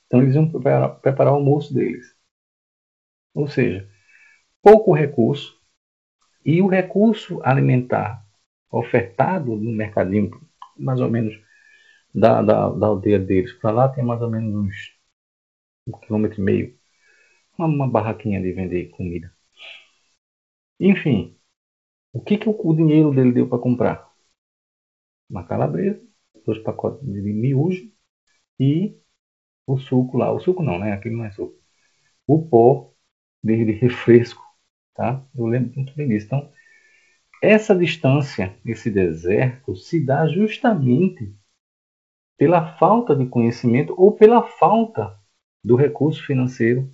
Então 0.05 0.21
eles 0.21 0.35
iam 0.35 0.49
preparar, 0.49 0.99
preparar 1.01 1.33
o 1.33 1.37
almoço 1.37 1.73
deles. 1.73 2.15
Ou 3.33 3.47
seja, 3.47 3.89
pouco 4.61 4.93
recurso 4.93 5.59
e 6.45 6.61
o 6.61 6.67
recurso 6.67 7.41
alimentar 7.43 8.25
ofertado 8.71 9.55
no 9.55 9.71
mercadinho, 9.71 10.31
mais 10.77 10.99
ou 10.99 11.09
menos 11.09 11.39
da, 12.13 12.41
da, 12.41 12.69
da 12.69 12.87
aldeia 12.87 13.19
deles 13.19 13.53
para 13.53 13.71
lá, 13.71 13.89
tem 13.89 14.03
mais 14.03 14.21
ou 14.21 14.29
menos 14.29 14.53
uns 14.55 14.99
um 15.87 15.91
quilômetro 15.99 16.39
e 16.41 16.43
meio. 16.43 16.79
Uma, 17.57 17.67
uma 17.67 17.89
barraquinha 17.89 18.41
de 18.41 18.51
vender 18.53 18.89
comida. 18.89 19.33
Enfim, 20.79 21.37
o 22.13 22.21
que, 22.21 22.37
que 22.37 22.49
o, 22.49 22.55
o 22.59 22.75
dinheiro 22.75 23.11
dele 23.13 23.31
deu 23.33 23.49
para 23.49 23.59
comprar? 23.59 24.11
Uma 25.29 25.45
calabresa, 25.45 26.01
dois 26.45 26.59
pacotes 26.59 27.01
de 27.05 27.21
miojo 27.21 27.91
e 28.59 28.97
o 29.67 29.77
suco 29.77 30.17
lá. 30.17 30.31
O 30.31 30.39
suco 30.39 30.63
não, 30.63 30.79
né? 30.79 30.93
Aquilo 30.93 31.17
não 31.17 31.25
é 31.25 31.31
suco. 31.31 31.57
O 32.27 32.47
pó 32.47 32.93
de, 33.43 33.65
de 33.65 33.73
refresco, 33.73 34.43
tá? 34.95 35.25
Eu 35.35 35.47
lembro 35.47 35.75
muito 35.75 35.95
bem 35.95 36.07
disso. 36.09 36.27
Então, 36.27 36.51
essa 37.41 37.75
distância, 37.75 38.57
esse 38.65 38.89
deserto, 38.91 39.75
se 39.75 40.03
dá 40.05 40.27
justamente 40.27 41.33
pela 42.37 42.75
falta 42.77 43.15
de 43.15 43.27
conhecimento 43.27 43.93
ou 43.97 44.13
pela 44.15 44.41
falta 44.43 45.19
do 45.63 45.75
recurso 45.75 46.25
financeiro 46.25 46.91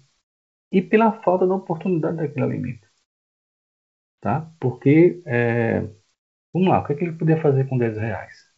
e 0.72 0.82
pela 0.82 1.12
falta 1.24 1.48
da 1.48 1.56
oportunidade 1.56 2.18
daquele 2.18 2.46
alimento. 2.46 2.88
Tá? 4.20 4.52
Porque, 4.60 5.22
é, 5.26 5.82
vamos 6.54 6.70
lá, 6.70 6.80
o 6.82 6.86
que, 6.86 6.94
é 6.94 6.96
que 6.98 7.04
ele 7.06 7.18
podia 7.18 7.42
fazer 7.42 7.68
com 7.70 7.78
10 7.78 7.98
reais? 7.98 8.50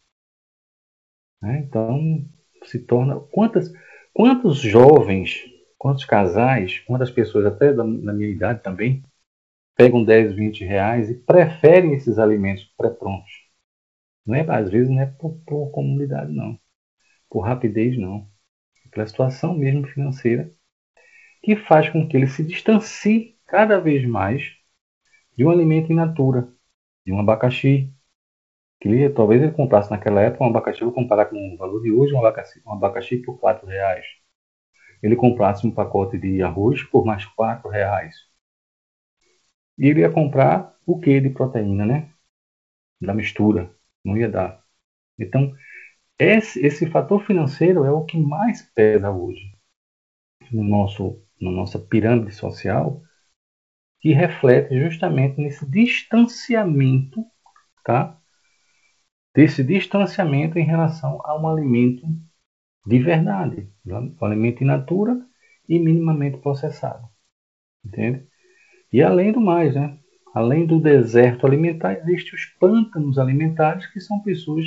Né? 1.40 1.58
Então, 1.60 2.28
se 2.64 2.78
torna. 2.78 3.20
Quantas, 3.32 3.72
quantos 4.12 4.58
jovens, 4.58 5.44
quantos 5.78 6.04
casais, 6.04 6.80
quantas 6.80 7.10
pessoas, 7.10 7.46
até 7.46 7.72
da, 7.72 7.84
minha 7.84 8.28
idade 8.28 8.62
também, 8.62 9.02
pegam 9.76 10.04
10, 10.04 10.34
20 10.34 10.64
reais 10.64 11.10
e 11.10 11.14
preferem 11.14 11.94
esses 11.94 12.18
alimentos 12.18 12.64
pré-prontos? 12.76 13.32
Não 14.26 14.34
é, 14.34 14.46
às 14.48 14.70
vezes 14.70 14.90
não 14.90 15.00
é 15.00 15.06
por, 15.06 15.40
por 15.46 15.70
comunidade, 15.70 16.32
não. 16.32 16.58
Por 17.30 17.40
rapidez, 17.40 17.96
não. 17.98 18.28
É 18.86 18.88
pela 18.90 19.06
situação 19.06 19.54
mesmo 19.54 19.86
financeira 19.86 20.52
que 21.42 21.56
faz 21.56 21.88
com 21.88 22.06
que 22.06 22.16
ele 22.16 22.26
se 22.26 22.44
distancie 22.44 23.38
cada 23.46 23.80
vez 23.80 24.04
mais 24.04 24.56
de 25.36 25.44
um 25.44 25.50
alimento 25.50 25.92
in 25.92 25.96
natura, 25.96 26.52
de 27.06 27.12
um 27.12 27.20
abacaxi, 27.20 27.92
que 28.80 29.08
talvez 29.10 29.42
ele 29.42 29.52
comprasse 29.52 29.90
naquela 29.90 30.20
época 30.22 30.44
um 30.44 30.48
abacaxi, 30.48 30.84
vou 30.84 30.92
comparar 30.92 31.26
com 31.26 31.36
o 31.54 31.56
valor 31.56 31.82
de 31.82 31.90
hoje, 31.90 32.14
um 32.14 32.18
abacaxi, 32.18 32.62
um 32.66 32.72
abacaxi 32.72 33.18
por 33.18 33.38
4 33.38 33.66
reais. 33.66 34.06
Ele 35.02 35.16
comprasse 35.16 35.66
um 35.66 35.70
pacote 35.70 36.18
de 36.18 36.42
arroz 36.42 36.82
por 36.84 37.04
mais 37.04 37.24
4 37.26 37.68
reais. 37.70 38.14
E 39.78 39.86
ele 39.86 40.00
ia 40.00 40.10
comprar 40.10 40.76
o 40.86 40.98
que 41.00 41.20
de 41.20 41.30
proteína, 41.30 41.86
né? 41.86 42.12
Da 43.00 43.14
mistura. 43.14 43.74
Não 44.04 44.16
ia 44.16 44.28
dar. 44.28 44.62
Então, 45.18 45.54
esse, 46.18 46.64
esse 46.64 46.86
fator 46.90 47.24
financeiro 47.24 47.84
é 47.84 47.92
o 47.92 48.04
que 48.04 48.18
mais 48.18 48.62
pesa 48.74 49.10
hoje 49.10 49.56
no 50.52 50.64
nosso, 50.64 51.22
na 51.40 51.50
nossa 51.50 51.78
pirâmide 51.78 52.32
social, 52.32 53.02
que 54.00 54.12
reflete 54.12 54.78
justamente 54.80 55.40
nesse 55.40 55.66
distanciamento, 55.68 57.24
tá? 57.84 58.18
Desse 59.34 59.62
distanciamento 59.62 60.58
em 60.58 60.64
relação 60.64 61.20
a 61.24 61.38
um 61.38 61.48
alimento 61.48 62.06
de 62.86 62.98
verdade, 62.98 63.70
um 63.86 64.24
alimento 64.24 64.62
in 64.62 64.66
natura 64.66 65.20
e 65.68 65.78
minimamente 65.78 66.38
processado. 66.38 67.06
Entende? 67.84 68.26
E 68.92 69.02
além 69.02 69.32
do 69.32 69.40
mais, 69.40 69.74
né? 69.74 69.98
além 70.34 70.66
do 70.66 70.80
deserto 70.80 71.46
alimentar, 71.46 71.98
existem 71.98 72.34
os 72.34 72.46
pântanos 72.58 73.18
alimentares, 73.18 73.86
que 73.86 74.00
são 74.00 74.20
pessoas 74.22 74.66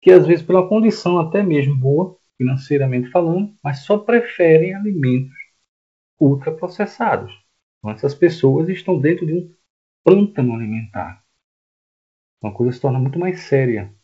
que, 0.00 0.10
às 0.10 0.26
vezes, 0.26 0.44
pela 0.44 0.68
condição 0.68 1.18
até 1.18 1.42
mesmo 1.42 1.76
boa, 1.76 2.16
financeiramente 2.36 3.10
falando, 3.10 3.54
mas 3.62 3.80
só 3.80 3.98
preferem 3.98 4.74
alimentos 4.74 5.36
ultraprocessados. 6.18 7.32
Então, 7.78 7.90
essas 7.90 8.14
pessoas 8.14 8.68
estão 8.68 8.98
dentro 9.00 9.26
de 9.26 9.34
um 9.34 9.54
pântano 10.04 10.54
alimentar 10.54 11.25
uma 12.46 12.54
coisa 12.54 12.72
se 12.72 12.80
torna 12.80 12.98
muito 12.98 13.18
mais 13.18 13.40
séria. 13.42 13.94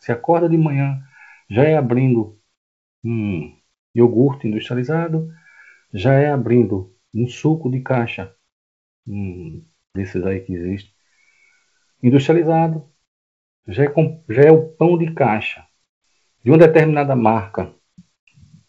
Se 0.00 0.12
acorda 0.12 0.48
de 0.48 0.56
manhã 0.56 1.02
já 1.50 1.64
é 1.64 1.76
abrindo 1.76 2.40
um 3.04 3.56
iogurte 3.94 4.48
industrializado, 4.48 5.30
já 5.92 6.14
é 6.14 6.30
abrindo 6.30 6.94
um 7.14 7.28
suco 7.28 7.70
de 7.70 7.80
caixa, 7.80 8.34
um 9.06 9.64
desses 9.94 10.24
aí 10.24 10.40
que 10.40 10.52
existe, 10.54 10.94
industrializado, 12.02 12.90
já 13.68 13.84
é, 13.84 13.94
já 14.30 14.42
é 14.42 14.50
o 14.50 14.68
pão 14.74 14.98
de 14.98 15.12
caixa 15.14 15.66
de 16.42 16.50
uma 16.50 16.58
determinada 16.58 17.16
marca 17.16 17.74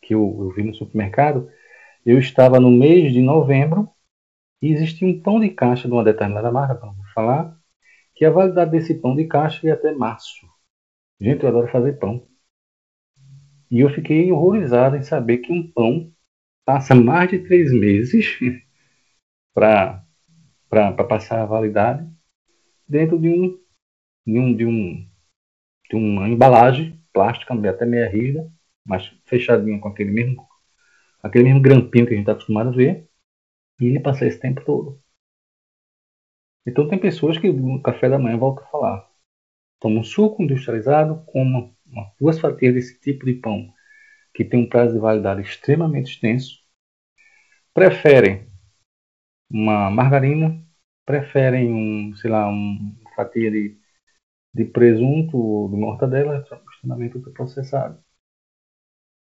que 0.01 0.13
eu, 0.13 0.37
eu 0.39 0.51
vi 0.51 0.63
no 0.63 0.73
supermercado. 0.73 1.49
Eu 2.05 2.19
estava 2.19 2.59
no 2.59 2.71
mês 2.71 3.11
de 3.11 3.21
novembro 3.21 3.89
e 4.61 4.71
existia 4.71 5.07
um 5.07 5.21
pão 5.21 5.39
de 5.39 5.49
caixa 5.49 5.87
de 5.87 5.93
uma 5.93 6.03
determinada 6.03 6.51
marca, 6.51 6.85
não 6.85 6.93
vou 6.93 7.05
falar, 7.13 7.59
que 8.15 8.25
a 8.25 8.31
validade 8.31 8.71
desse 8.71 8.95
pão 8.95 9.15
de 9.15 9.25
caixa 9.27 9.65
ia 9.67 9.73
até 9.73 9.91
março. 9.91 10.47
Gente, 11.19 11.43
eu 11.43 11.49
adoro 11.49 11.71
fazer 11.71 11.99
pão. 11.99 12.27
E 13.69 13.79
eu 13.81 13.89
fiquei 13.89 14.31
horrorizado 14.31 14.95
em 14.95 15.03
saber 15.03 15.39
que 15.39 15.51
um 15.51 15.71
pão 15.71 16.11
passa 16.65 16.95
mais 16.95 17.29
de 17.29 17.39
três 17.39 17.71
meses 17.71 18.39
para 19.53 20.03
passar 21.07 21.41
a 21.41 21.45
validade 21.45 22.09
dentro 22.87 23.19
de 23.19 23.29
um, 23.29 23.59
de 24.25 24.39
um, 24.39 24.55
de 24.55 24.65
um 24.65 25.09
de 25.89 25.95
uma 25.95 26.27
embalagem 26.27 27.01
plástica 27.13 27.53
até 27.69 27.85
meia 27.85 28.09
rígida, 28.09 28.51
mas 28.83 29.07
fechadinha 29.25 29.79
com 29.79 29.87
aquele 29.87 30.11
mesmo 30.11 30.47
aquele 31.21 31.45
mesmo 31.45 31.61
grampinho 31.61 32.05
que 32.05 32.13
a 32.13 32.15
gente 32.15 32.23
está 32.23 32.33
acostumado 32.33 32.69
a 32.69 32.75
ver, 32.75 33.09
e 33.79 33.85
ele 33.85 33.99
passa 33.99 34.25
esse 34.27 34.39
tempo 34.39 34.63
todo. 34.65 35.01
Então 36.65 36.87
tem 36.87 36.99
pessoas 36.99 37.37
que 37.37 37.51
no 37.51 37.81
café 37.81 38.09
da 38.09 38.17
manhã 38.17 38.37
voltam 38.37 38.63
a 38.65 38.67
falar. 38.67 39.09
Toma 39.79 39.99
um 39.99 40.03
suco 40.03 40.41
industrializado, 40.43 41.23
coma 41.25 41.71
uma, 41.85 42.11
duas 42.19 42.39
fatias 42.39 42.73
desse 42.73 42.99
tipo 42.99 43.25
de 43.25 43.35
pão, 43.35 43.71
que 44.33 44.43
tem 44.43 44.61
um 44.61 44.69
prazo 44.69 44.93
de 44.93 44.99
validade 44.99 45.41
extremamente 45.41 46.11
extenso. 46.13 46.59
Preferem 47.73 48.49
uma 49.49 49.89
margarina, 49.91 50.63
preferem 51.05 51.71
um, 51.73 52.15
sei 52.15 52.29
lá, 52.31 52.47
uma 52.47 52.95
fatia 53.15 53.51
de, 53.51 53.77
de 54.53 54.65
presunto 54.65 55.37
ou 55.37 55.69
de 55.69 55.75
mortadela 55.75 56.43
extremamente 56.71 57.19
processado. 57.31 58.03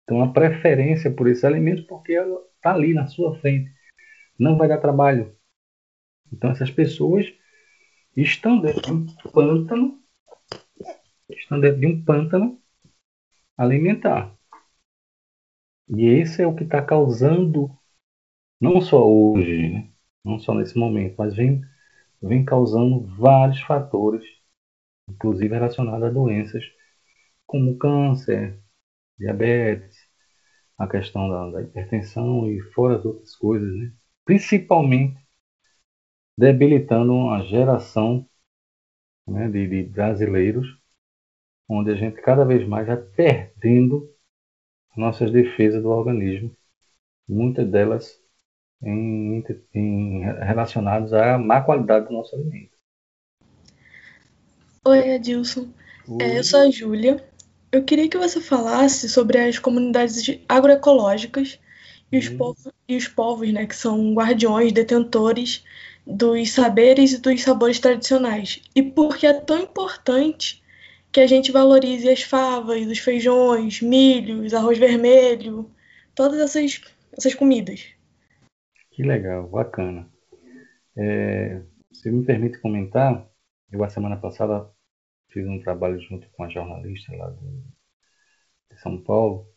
Então 0.04 0.22
a 0.22 0.32
preferência 0.32 1.12
por 1.12 1.28
esse 1.28 1.46
alimento 1.46 1.86
porque 1.88 2.14
ela 2.14 2.42
está 2.56 2.74
ali 2.74 2.94
na 2.94 3.08
sua 3.08 3.38
frente. 3.40 3.72
Não 4.40 4.58
vai 4.58 4.68
dar 4.68 4.80
trabalho, 4.80 5.36
então 6.34 6.52
essas 6.52 6.72
pessoas 6.72 7.28
estão 8.17 8.60
dentro 8.60 8.82
de 8.82 8.91
um 8.91 9.06
pântano, 9.32 10.02
estão 11.30 11.60
dentro 11.60 11.80
de 11.80 11.88
um 11.88 12.04
pântano 12.04 12.62
alimentar. 13.58 14.36
E 15.89 16.06
esse 16.06 16.41
é 16.41 16.48
o 16.48 16.56
que 16.56 16.63
está 16.63 16.82
causando, 16.82 17.69
não 18.60 18.82
só 18.82 19.06
hoje, 19.08 19.69
né? 19.69 19.91
não 20.24 20.39
só 20.39 20.54
nesse 20.54 20.78
momento, 20.78 21.15
mas 21.17 21.36
vem, 21.36 21.62
vem 22.22 22.43
causando 22.46 23.02
vários 23.17 23.62
fatores, 23.62 24.24
inclusive 25.10 25.54
relacionados 25.54 26.04
a 26.04 26.10
doenças 26.10 26.63
como 27.46 27.78
câncer, 27.78 28.60
diabetes, 29.19 29.98
a 30.78 30.88
questão 30.88 31.30
da, 31.30 31.52
da 31.52 31.62
hipertensão 31.62 32.50
e 32.50 32.62
fora 32.74 32.98
as 32.98 33.06
outras 33.06 33.36
coisas, 33.36 33.74
né? 33.76 33.93
principalmente 34.26 35.23
debilitando 36.38 37.13
uma 37.13 37.43
geração 37.43 38.28
né, 39.28 39.48
de, 39.50 39.67
de, 39.67 39.84
brasileiros, 39.84 40.67
onde 41.69 41.91
a 41.91 41.96
gente 41.96 42.22
cada 42.22 42.43
vez 42.43 42.67
mais 42.67 42.88
vai 42.88 42.98
perdendo 42.98 44.10
nossas 44.96 45.32
defesas 45.32 45.82
do 45.82 45.89
organismo, 45.89 46.56
muitas 47.28 47.69
delas 47.69 48.22
em, 48.82 49.43
em, 49.74 50.19
relacionadas 50.22 51.13
à 51.13 51.38
má 51.38 51.62
qualidade 51.62 52.08
do 52.08 52.13
nosso 52.13 52.36
alimento. 52.36 52.74
Oi, 54.86 55.15
Adilson. 55.15 55.69
É, 56.19 56.38
eu 56.38 56.43
sou 56.43 56.60
a 56.60 56.69
Júlia. 56.69 57.24
Eu 57.72 57.84
queria 57.84 58.10
que 58.10 58.17
você 58.17 58.41
falasse 58.41 59.08
sobre 59.08 59.39
as 59.39 59.58
comunidades 59.58 60.39
agroecológicas 60.48 61.60
e 62.12 62.19
os, 62.19 62.30
povos, 62.30 62.67
e 62.88 62.96
os 62.96 63.08
povos, 63.08 63.52
né, 63.52 63.65
que 63.65 63.76
são 63.76 64.13
guardiões, 64.13 64.72
detentores 64.72 65.63
dos 66.06 66.52
saberes 66.52 67.13
e 67.13 67.22
dos 67.22 67.42
sabores 67.42 67.80
tradicionais. 67.80 68.62
E 68.76 68.84
por 68.84 69.18
que 69.18 69.26
é 69.26 69.34
tão 69.34 69.60
importante 69.60 70.63
que 71.12 71.20
a 71.20 71.28
gente 71.28 71.52
valorize 71.52 72.10
as 72.10 72.24
favas, 72.24 72.88
os 72.88 72.98
feijões, 72.98 73.82
milhos, 73.82 74.54
arroz 74.54 74.80
vermelho, 74.80 75.70
todas 76.16 76.39
essas, 76.39 76.82
essas 77.16 77.36
comidas. 77.36 77.94
Que 78.92 79.04
legal, 79.04 79.48
bacana. 79.48 80.10
É, 80.98 81.62
se 81.92 82.12
me 82.12 82.26
permite 82.26 82.60
comentar, 82.60 83.28
eu 83.72 83.84
a 83.84 83.89
semana 83.89 84.18
passada 84.18 84.70
fiz 85.30 85.48
um 85.48 85.60
trabalho 85.60 86.00
junto 86.00 86.28
com 86.32 86.44
a 86.44 86.50
jornalista 86.50 87.16
lá 87.16 87.30
de 87.30 88.80
São 88.80 89.02
Paulo, 89.02 89.48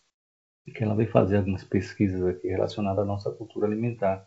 que 0.75 0.83
ela 0.83 0.95
veio 0.95 1.11
fazer 1.11 1.39
algumas 1.39 1.65
pesquisas 1.65 2.23
aqui 2.23 2.49
relacionadas 2.49 3.03
à 3.03 3.07
nossa 3.07 3.31
cultura 3.31 3.67
alimentar. 3.67 4.27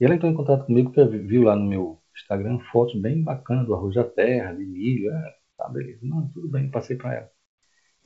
E 0.00 0.04
ela 0.04 0.14
entrou 0.14 0.30
em 0.30 0.34
contato 0.34 0.66
comigo 0.66 0.92
porque 0.92 1.18
viu 1.18 1.42
lá 1.42 1.56
no 1.56 1.66
meu 1.66 2.02
Instagram 2.16 2.58
fotos 2.72 3.00
bem 3.00 3.22
bacanas 3.22 3.66
do 3.66 3.74
arroz 3.74 3.94
da 3.94 4.04
terra, 4.04 4.52
de 4.54 4.64
milho. 4.64 5.12
É, 5.12 5.34
tá, 5.56 5.68
beleza. 5.68 6.00
Não, 6.04 6.28
tudo 6.30 6.48
bem, 6.48 6.70
passei 6.70 6.96
para 6.96 7.14
ela. 7.14 7.30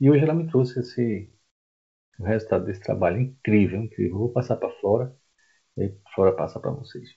E 0.01 0.09
hoje 0.11 0.23
ela 0.23 0.33
me 0.35 0.47
trouxe 0.49 0.79
esse 0.81 1.31
o 2.19 2.23
resultado 2.23 2.65
desse 2.65 2.81
trabalho 2.81 3.19
incrível, 3.21 3.81
incrível. 3.83 4.17
vou 4.19 4.31
passar 4.33 4.57
para 4.57 4.69
Flora 4.79 5.15
e 5.77 5.93
Flora 6.15 6.35
passa 6.35 6.59
para 6.59 6.71
vocês. 6.71 7.09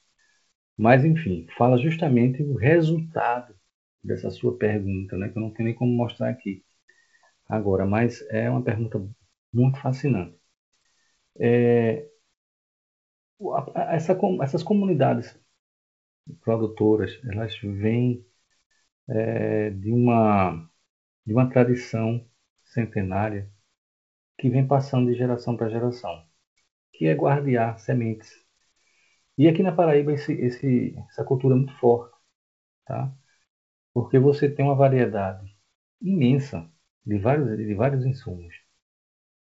Mas 0.76 1.04
enfim, 1.04 1.46
fala 1.58 1.78
justamente 1.78 2.42
o 2.42 2.56
resultado 2.56 3.54
dessa 4.02 4.30
sua 4.30 4.56
pergunta, 4.58 5.16
né, 5.18 5.28
que 5.30 5.38
eu 5.38 5.42
não 5.42 5.52
tenho 5.52 5.68
nem 5.68 5.76
como 5.76 5.92
mostrar 5.92 6.30
aqui 6.30 6.64
agora, 7.48 7.86
mas 7.86 8.22
é 8.30 8.50
uma 8.50 8.62
pergunta 8.64 9.00
muito 9.52 9.80
fascinante. 9.80 10.38
É, 11.38 12.08
essa, 13.90 14.18
essas 14.42 14.62
comunidades 14.62 15.38
produtoras, 16.40 17.18
elas 17.24 17.56
vêm 17.58 18.24
é, 19.08 19.70
de, 19.70 19.90
uma, 19.92 20.68
de 21.26 21.32
uma 21.32 21.48
tradição 21.50 22.28
centenária 22.64 23.50
que 24.38 24.50
vem 24.50 24.66
passando 24.66 25.10
de 25.10 25.16
geração 25.18 25.56
para 25.56 25.68
geração, 25.70 26.26
que 26.92 27.06
é 27.06 27.14
guardear 27.14 27.78
sementes. 27.78 28.32
E 29.38 29.48
aqui 29.48 29.62
na 29.62 29.72
Paraíba 29.72 30.12
esse, 30.12 30.32
esse, 30.34 30.96
essa 31.10 31.24
cultura 31.24 31.54
é 31.54 31.58
muito 31.58 31.76
forte, 31.78 32.16
tá? 32.86 33.12
porque 33.94 34.18
você 34.18 34.50
tem 34.50 34.64
uma 34.64 34.74
variedade 34.74 35.56
imensa 36.02 36.70
de 37.06 37.18
vários, 37.18 37.56
de 37.56 37.74
vários 37.74 38.04
insumos. 38.06 38.54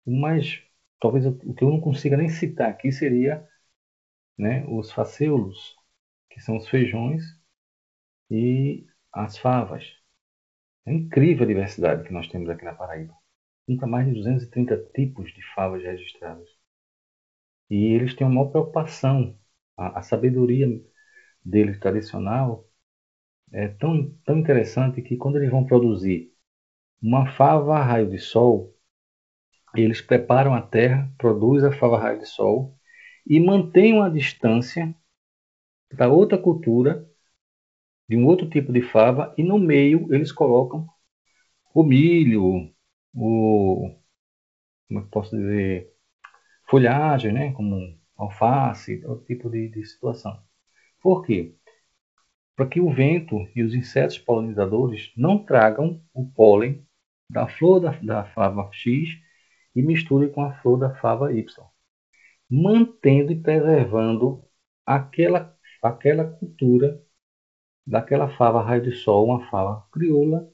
Mas 0.05 0.61
talvez 0.99 1.25
o 1.25 1.53
que 1.53 1.63
eu 1.63 1.69
não 1.69 1.79
consiga 1.81 2.17
nem 2.17 2.29
citar 2.29 2.69
aqui 2.69 2.91
seria 2.91 3.47
né, 4.39 4.65
os 4.69 4.91
faceulos, 4.91 5.75
que 6.31 6.41
são 6.41 6.57
os 6.57 6.67
feijões, 6.69 7.23
e 8.31 8.87
as 9.13 9.37
favas. 9.37 9.85
É 10.85 10.93
incrível 10.93 11.43
a 11.45 11.47
diversidade 11.47 12.03
que 12.03 12.13
nós 12.13 12.27
temos 12.27 12.49
aqui 12.49 12.65
na 12.65 12.73
Paraíba. 12.75 13.13
Nunca 13.67 13.87
mais 13.87 14.07
de 14.07 14.13
230 14.13 14.77
tipos 14.95 15.33
de 15.33 15.41
favas 15.53 15.83
registradas. 15.83 16.49
E 17.69 17.93
eles 17.95 18.15
têm 18.15 18.27
uma 18.27 18.49
preocupação. 18.49 19.37
A, 19.77 19.99
a 19.99 20.01
sabedoria 20.01 20.67
deles 21.43 21.79
tradicional 21.79 22.67
é 23.51 23.67
tão, 23.69 24.11
tão 24.25 24.37
interessante 24.39 25.01
que 25.01 25.17
quando 25.17 25.37
eles 25.37 25.51
vão 25.51 25.65
produzir 25.65 26.33
uma 27.01 27.31
fava 27.33 27.77
a 27.77 27.83
raio 27.83 28.09
de 28.09 28.19
sol, 28.19 28.75
eles 29.75 30.01
preparam 30.01 30.53
a 30.53 30.61
terra, 30.61 31.11
produzem 31.17 31.69
a 31.69 31.73
fava 31.73 31.97
a 31.97 32.01
raio 32.01 32.19
de 32.19 32.27
sol 32.27 32.78
e 33.29 33.39
mantêm 33.39 33.93
uma 33.93 34.09
distância 34.09 34.93
da 35.93 36.09
outra 36.09 36.37
cultura, 36.37 37.07
de 38.09 38.17
um 38.17 38.25
outro 38.25 38.49
tipo 38.49 38.73
de 38.73 38.81
fava, 38.81 39.33
e 39.37 39.43
no 39.43 39.59
meio 39.59 40.11
eles 40.13 40.31
colocam 40.31 40.89
o 41.73 41.83
milho, 41.83 42.73
o 43.13 43.95
como 44.87 45.01
é 45.01 45.03
posso 45.11 45.37
dizer, 45.37 45.93
folhagem, 46.67 47.31
né, 47.31 47.51
como 47.53 47.97
alface, 48.17 49.05
outro 49.05 49.25
tipo 49.25 49.49
de, 49.49 49.69
de 49.69 49.85
situação. 49.85 50.41
Por 50.99 51.23
quê? 51.23 51.55
Para 52.55 52.67
que 52.67 52.81
o 52.81 52.91
vento 52.91 53.47
e 53.55 53.63
os 53.63 53.73
insetos 53.73 54.17
polinizadores 54.17 55.13
não 55.15 55.45
tragam 55.45 56.03
o 56.13 56.25
pólen 56.31 56.85
da 57.29 57.47
flor 57.47 57.79
da, 57.79 57.91
da 57.91 58.25
fava 58.25 58.69
X 58.73 59.09
e 59.75 59.81
misturem 59.81 60.31
com 60.31 60.41
a 60.41 60.53
flor 60.55 60.77
da 60.79 60.95
fava 60.95 61.31
Y, 61.31 61.68
mantendo 62.49 63.31
e 63.31 63.41
preservando 63.41 64.43
aquela, 64.85 65.57
aquela 65.83 66.25
cultura 66.25 67.03
daquela 67.85 68.29
fava 68.37 68.61
raio 68.61 68.83
de 68.83 68.93
sol, 68.93 69.25
uma 69.27 69.49
fava 69.49 69.87
crioula 69.91 70.49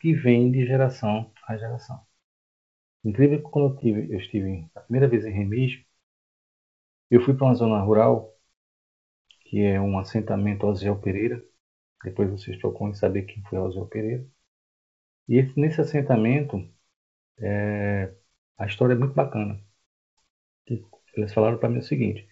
que 0.00 0.14
vem 0.14 0.52
de 0.52 0.66
geração 0.66 1.32
a 1.48 1.56
geração. 1.56 2.00
Incrível 3.04 3.38
que 3.42 3.50
quando 3.50 3.72
eu, 3.72 3.76
tive, 3.78 4.12
eu 4.12 4.18
estive 4.18 4.68
a 4.74 4.80
primeira 4.80 5.08
vez 5.08 5.24
em 5.24 5.32
Remígio, 5.32 5.82
eu 7.10 7.20
fui 7.20 7.34
para 7.34 7.46
uma 7.46 7.54
zona 7.54 7.80
rural, 7.80 8.32
que 9.42 9.62
é 9.62 9.80
um 9.80 9.98
assentamento 9.98 10.66
Osiel 10.66 11.00
Pereira. 11.00 11.42
Depois 12.04 12.30
vocês 12.30 12.56
procuram 12.58 12.94
saber 12.94 13.22
quem 13.24 13.42
foi 13.44 13.58
Osiel 13.58 13.86
Pereira. 13.86 14.26
E 15.28 15.36
esse, 15.38 15.58
nesse 15.58 15.80
assentamento, 15.80 16.56
é, 17.40 18.14
a 18.58 18.66
história 18.66 18.94
é 18.94 18.96
muito 18.98 19.14
bacana. 19.14 19.60
Eles 21.16 21.32
falaram 21.34 21.58
para 21.58 21.68
mim 21.68 21.78
o 21.78 21.82
seguinte: 21.82 22.28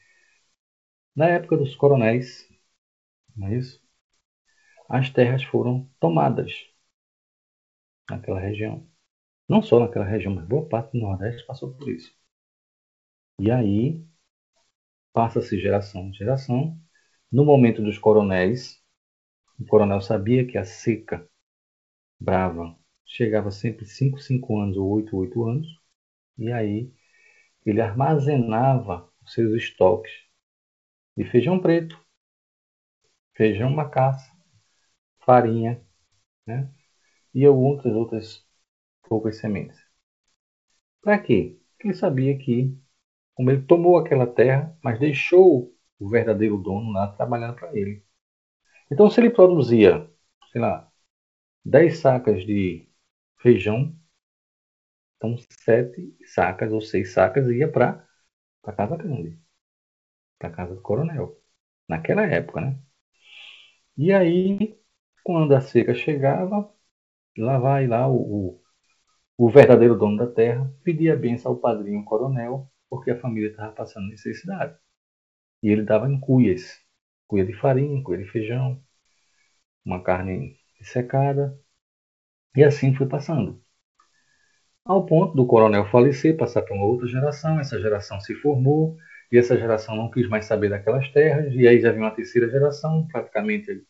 na 1.17 1.27
época 1.29 1.57
dos 1.57 1.75
coronéis, 1.75 2.49
não 3.37 3.49
é 3.49 3.57
isso? 3.59 3.83
As 4.89 5.11
terras 5.11 5.45
foram 5.45 5.87
tomadas 6.01 6.51
naquela 8.11 8.41
região. 8.41 8.89
Não 9.49 9.63
só 9.63 9.81
naquela 9.81 10.05
região, 10.07 10.35
mas 10.35 10.47
boa 10.47 10.69
parte 10.69 10.93
do 10.93 11.01
Nordeste 11.01 11.47
passou 11.47 11.75
por 11.75 11.89
isso. 11.91 12.15
E 13.39 13.49
aí 13.51 14.05
passa-se 15.13 15.59
geração 15.59 16.11
de 16.11 16.19
geração. 16.19 16.79
No 17.33 17.45
momento 17.45 17.83
dos 17.83 17.99
coronéis, 17.99 18.81
o 19.61 19.67
coronel 19.67 20.01
sabia 20.03 20.47
que 20.47 20.59
a 20.59 20.65
seca 20.65 21.29
brava 22.21 22.77
chegava 23.07 23.51
sempre 23.51 23.87
5, 23.87 24.21
5 24.21 24.59
anos 24.61 24.77
ou 24.77 24.89
8, 24.91 25.17
8 25.17 25.45
anos. 25.45 25.69
E 26.39 26.53
aí 26.53 26.93
ele 27.65 27.81
armazenava 27.81 29.11
os 29.23 29.33
seus 29.33 29.53
estoques 29.55 30.13
de 31.17 31.25
feijão 31.25 31.61
preto, 31.61 31.99
feijão 33.35 33.71
macaça, 33.71 34.31
farinha, 35.25 35.83
né? 36.47 36.71
e 37.35 37.47
outras 37.49 37.95
outras 37.95 38.47
poucas 39.09 39.39
sementes. 39.39 39.81
Para 41.03 41.19
quê? 41.19 41.59
Porque 41.73 41.89
ele 41.89 41.95
sabia 41.95 42.37
que, 42.39 42.77
como 43.35 43.51
ele 43.51 43.63
tomou 43.63 43.99
aquela 43.99 44.27
terra, 44.27 44.77
mas 44.83 44.99
deixou 44.99 45.75
o 45.99 46.09
verdadeiro 46.09 46.59
dono 46.59 46.93
lá 46.93 47.13
trabalhando 47.13 47.57
para 47.57 47.77
ele. 47.77 48.05
Então, 48.91 49.11
se 49.11 49.21
ele 49.21 49.31
produzia, 49.31 50.11
sei 50.53 50.61
lá, 50.61 50.91
10 51.65 51.99
sacas 51.99 52.45
de 52.47 52.89
feijão, 53.41 53.95
então 55.27 55.37
sete 55.65 56.17
sacas 56.27 56.73
ou 56.73 56.81
seis 56.81 57.13
sacas 57.13 57.49
ia 57.51 57.71
para 57.71 58.07
a 58.65 58.73
casa 58.73 58.97
grande, 58.97 59.41
para 60.39 60.49
a 60.49 60.53
casa 60.53 60.75
do 60.77 60.83
coronel, 60.83 61.41
naquela 61.89 62.23
época, 62.27 62.61
né? 62.61 62.79
E 63.97 64.13
aí, 64.13 64.79
quando 65.25 65.55
a 65.55 65.61
seca 65.61 65.95
chegava, 65.95 66.73
lá 67.39 67.59
vai 67.59 67.87
lá 67.89 68.09
o, 68.09 68.59
o, 69.39 69.47
o 69.47 69.51
verdadeiro 69.51 69.99
dono 69.99 70.19
da 70.19 70.27
terra 70.29 70.73
pedia 70.85 71.17
benção 71.17 71.53
ao 71.53 71.59
padrinho 71.59 72.05
coronel, 72.05 72.71
porque 72.91 73.11
a 73.13 73.21
família 73.21 73.51
estava 73.51 73.73
passando 73.73 74.09
necessidade. 74.09 74.77
E 75.63 75.69
ele 75.71 75.85
dava 75.85 76.11
em 76.11 76.21
cuias, 76.21 76.81
cuia 77.29 77.45
de 77.47 77.55
farinha, 77.55 78.03
cuia 78.05 78.19
de 78.19 78.31
feijão, 78.31 78.83
uma 79.85 80.03
carne 80.03 80.59
secada, 80.83 81.59
e 82.57 82.65
assim 82.65 82.95
foi 82.95 83.09
passando 83.09 83.64
ao 84.85 85.05
ponto 85.07 85.35
do 85.35 85.47
coronel 85.47 85.87
falecer, 85.91 86.37
passar 86.37 86.63
para 86.63 86.75
uma 86.75 86.85
outra 86.87 87.07
geração, 87.07 87.59
essa 87.61 87.81
geração 87.81 88.21
se 88.21 88.35
formou, 88.35 88.97
e 89.33 89.39
essa 89.39 89.57
geração 89.59 89.97
não 89.97 90.11
quis 90.11 90.29
mais 90.29 90.45
saber 90.47 90.71
daquelas 90.71 91.09
terras, 91.13 91.53
e 91.55 91.67
aí 91.67 91.81
já 91.81 91.91
vem 91.93 92.01
uma 92.03 92.11
terceira 92.15 92.49
geração, 92.51 93.07
praticamente, 93.09 93.85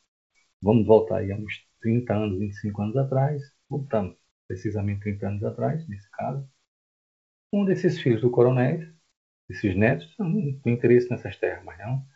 vamos 0.62 0.86
voltar 0.86 1.18
aí 1.18 1.32
a 1.32 1.36
uns 1.36 1.66
30 1.80 2.14
anos, 2.14 2.38
25 2.38 2.82
anos 2.82 2.96
atrás, 2.96 3.42
voltando 3.68 4.16
precisamente 4.48 5.02
30 5.02 5.28
anos 5.28 5.44
atrás, 5.44 5.86
nesse 5.88 6.10
caso, 6.12 6.48
um 7.52 7.64
desses 7.64 7.98
filhos 8.00 8.20
do 8.20 8.30
coronel, 8.30 8.80
desses 9.48 9.76
netos, 9.76 10.14
não 10.18 10.58
tem 10.60 10.74
interesse 10.74 11.10
nessas 11.10 11.36
terras, 11.38 11.64
mas 11.64 11.78
não, 11.78 12.06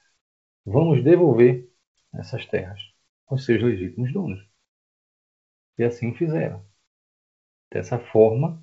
vamos 0.66 1.04
devolver 1.04 1.68
essas 2.14 2.46
terras 2.46 2.80
aos 3.28 3.44
seus 3.46 3.62
legítimos 3.62 4.12
donos. 4.12 4.40
E 5.78 5.82
assim 5.84 6.12
fizeram. 6.14 6.62
Dessa 7.72 7.98
forma, 7.98 8.62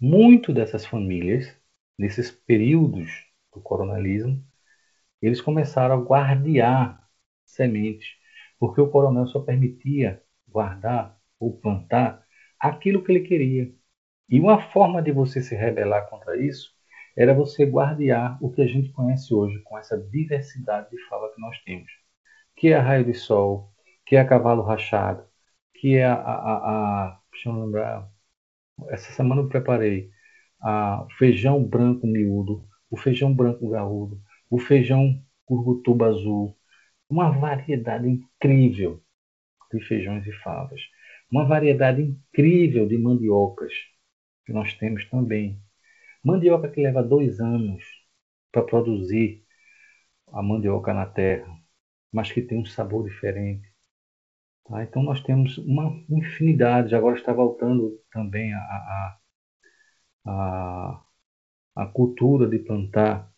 muito 0.00 0.52
dessas 0.52 0.86
famílias, 0.86 1.54
nesses 1.98 2.30
períodos 2.30 3.10
do 3.52 3.60
coronelismo, 3.60 4.44
eles 5.22 5.40
começaram 5.40 5.94
a 5.96 6.02
guardear 6.04 7.08
sementes, 7.44 8.08
porque 8.58 8.80
o 8.80 8.90
coronel 8.90 9.26
só 9.26 9.40
permitia 9.40 10.22
guardar 10.48 11.18
ou 11.38 11.58
plantar 11.58 12.24
aquilo 12.60 13.02
que 13.04 13.12
ele 13.12 13.26
queria. 13.26 13.72
E 14.28 14.40
uma 14.40 14.60
forma 14.72 15.02
de 15.02 15.12
você 15.12 15.42
se 15.42 15.54
rebelar 15.56 16.08
contra 16.10 16.36
isso 16.40 16.74
era 17.16 17.34
você 17.34 17.66
guardear 17.66 18.38
o 18.44 18.52
que 18.52 18.62
a 18.62 18.66
gente 18.66 18.90
conhece 18.92 19.34
hoje 19.34 19.60
com 19.64 19.78
essa 19.78 19.98
diversidade 19.98 20.90
de 20.90 20.98
fala 21.08 21.32
que 21.34 21.40
nós 21.40 21.58
temos, 21.64 21.90
que 22.56 22.68
é 22.68 22.74
a 22.76 22.82
raio 22.82 23.04
de 23.04 23.14
sol, 23.14 23.72
que 24.06 24.16
é 24.16 24.20
a 24.20 24.26
cavalo 24.28 24.62
rachado, 24.62 25.26
que 25.74 25.96
é 25.96 26.04
a, 26.06 26.14
a, 26.14 26.56
a, 26.56 27.08
a 27.08 27.20
deixa 27.32 27.48
eu 27.50 27.54
lembrar, 27.64 28.10
essa 28.88 29.12
semana 29.12 29.42
eu 29.42 29.48
preparei 29.48 30.10
a 30.60 31.06
feijão 31.18 31.62
branco 31.64 32.06
miúdo, 32.06 32.66
o 32.90 32.96
feijão 32.96 33.34
branco 33.34 33.68
gaúdo, 33.70 34.20
o 34.50 34.58
feijão 34.58 35.22
curgutuba 35.44 36.08
azul, 36.08 36.56
uma 37.08 37.30
variedade 37.30 38.08
incrível 38.08 39.02
de 39.72 39.80
feijões 39.80 40.26
e 40.26 40.32
favas, 40.32 40.80
uma 41.30 41.44
variedade 41.46 42.02
incrível 42.02 42.86
de 42.86 42.98
mandiocas 42.98 43.72
que 44.44 44.52
nós 44.52 44.72
temos 44.74 45.04
também. 45.10 45.60
Mandioca 46.24 46.68
que 46.70 46.82
leva 46.82 47.02
dois 47.02 47.40
anos 47.40 47.84
para 48.52 48.62
produzir 48.62 49.44
a 50.32 50.42
mandioca 50.42 50.94
na 50.94 51.06
terra, 51.06 51.48
mas 52.12 52.32
que 52.32 52.42
tem 52.42 52.58
um 52.58 52.64
sabor 52.64 53.04
diferente. 53.08 53.68
Tá? 54.68 54.82
Então 54.84 55.02
nós 55.02 55.20
temos 55.22 55.58
uma 55.58 55.90
infinidade. 56.08 56.94
Agora 56.94 57.16
está 57.16 57.32
voltando 57.32 57.98
também 58.12 58.52
a, 58.54 58.58
a, 58.58 59.18
a, 60.26 61.02
a 61.76 61.86
cultura 61.86 62.48
de 62.48 62.58
plantar 62.60 63.32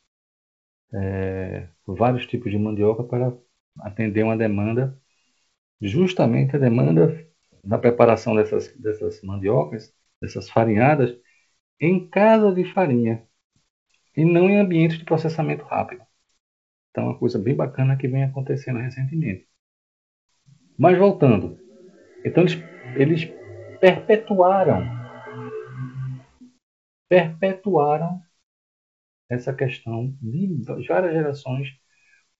é, 0.95 1.69
vários 1.87 2.27
tipos 2.27 2.51
de 2.51 2.59
mandioca 2.59 3.05
para 3.05 3.37
atender 3.81 4.23
uma 4.25 4.37
demanda, 4.37 4.99
justamente 5.81 6.57
a 6.57 6.59
demanda 6.59 7.27
da 7.64 7.79
preparação 7.79 8.37
dessas, 8.37 8.69
dessas 8.79 9.23
mandiocas, 9.23 9.95
dessas 10.23 10.51
farinhadas, 10.51 11.17
em 11.81 12.09
casa 12.11 12.53
de 12.55 12.64
farinha 12.73 13.25
e 14.17 14.25
não 14.25 14.51
em 14.51 14.59
ambientes 14.61 14.99
de 14.99 15.07
processamento 15.07 15.64
rápido. 15.64 16.03
Então, 16.93 17.05
é 17.05 17.09
uma 17.09 17.19
coisa 17.21 17.38
bem 17.41 17.57
bacana 17.57 17.97
que 17.99 18.09
vem 18.09 18.25
acontecendo 18.25 18.81
recentemente. 18.81 19.48
Mas 20.79 20.97
voltando, 20.97 21.59
então 22.25 22.45
eles, 22.45 22.59
eles 22.97 23.25
perpetuaram, 23.81 24.85
perpetuaram 27.09 28.23
essa 29.29 29.53
questão 29.53 30.17
de 30.23 30.62
várias 30.87 31.12
gerações 31.12 31.69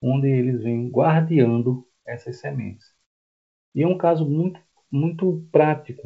onde 0.01 0.29
eles 0.29 0.63
vêm 0.63 0.89
guardeando 0.89 1.87
essas 2.07 2.39
sementes. 2.41 2.87
E 3.75 3.83
é 3.83 3.87
um 3.87 3.99
caso 3.99 4.29
muito, 4.29 4.61
muito 4.91 5.47
prático. 5.53 6.03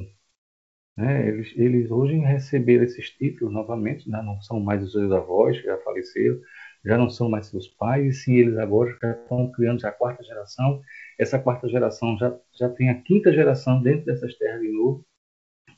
Né? 0.97 1.29
Eles, 1.29 1.53
eles 1.57 1.91
hoje 1.91 2.17
receberam 2.19 2.85
esses 2.85 3.11
títulos 3.11 3.53
novamente, 3.53 4.09
né? 4.11 4.23
não 4.23 4.41
são 4.41 4.61
mais 4.61 4.83
os 4.83 4.93
seus 4.93 5.11
avós, 5.13 5.59
que 5.59 5.67
já 5.67 5.79
faleceram, 5.79 6.41
já 6.85 6.99
não 6.99 7.09
são 7.09 7.31
mais 7.31 7.47
seus 7.47 7.69
pais, 7.69 8.07
e 8.07 8.13
sim 8.13 8.35
eles 8.35 8.59
agora 8.59 8.97
já 9.03 9.13
estão 9.13 9.51
criando 9.53 9.81
já 9.81 9.89
a 9.89 9.93
quarta 9.93 10.23
geração. 10.25 10.83
Essa 11.23 11.39
quarta 11.39 11.69
geração 11.69 12.19
já, 12.19 12.37
já 12.53 12.69
tem 12.69 12.91
a 12.91 13.01
quinta 13.01 13.33
geração 13.33 13.81
dentro 13.81 14.07
dessas 14.07 14.37
terras 14.37 14.61
de 14.61 14.73
novo, 14.73 15.07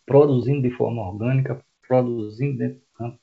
produzindo 0.07 0.63
de 0.63 0.71
forma 0.75 1.07
orgânica, 1.07 1.63
produzindo 1.87 2.57
dentro 2.57 2.79
do 2.81 2.87
campo, 2.95 3.21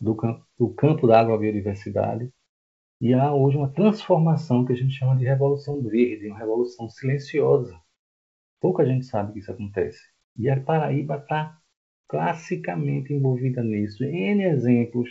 do 0.00 0.14
campo, 0.14 0.46
do 0.56 0.74
campo 0.74 1.06
da 1.08 1.18
agrobiodiversidade. 1.18 2.32
E 3.00 3.12
há 3.12 3.34
hoje 3.34 3.56
uma 3.56 3.68
transformação 3.72 4.64
que 4.64 4.72
a 4.72 4.76
gente 4.76 4.94
chama 4.94 5.16
de 5.16 5.24
revolução 5.24 5.82
verde, 5.82 6.28
uma 6.28 6.38
revolução 6.38 6.88
silenciosa. 6.88 7.76
Pouca 8.60 8.86
gente 8.86 9.06
sabe 9.06 9.32
que 9.32 9.40
isso 9.40 9.50
acontece. 9.50 10.00
E 10.36 10.48
a 10.48 10.60
Paraíba 10.60 11.16
está 11.16 11.58
classicamente 12.06 13.12
envolvida 13.12 13.60
nisso. 13.60 14.04
N 14.04 14.44
exemplos, 14.44 15.10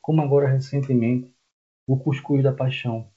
como 0.00 0.22
agora 0.22 0.48
recentemente 0.48 1.30
o 1.86 1.98
cuscuz 1.98 2.42
da 2.42 2.52
paixão, 2.54 3.10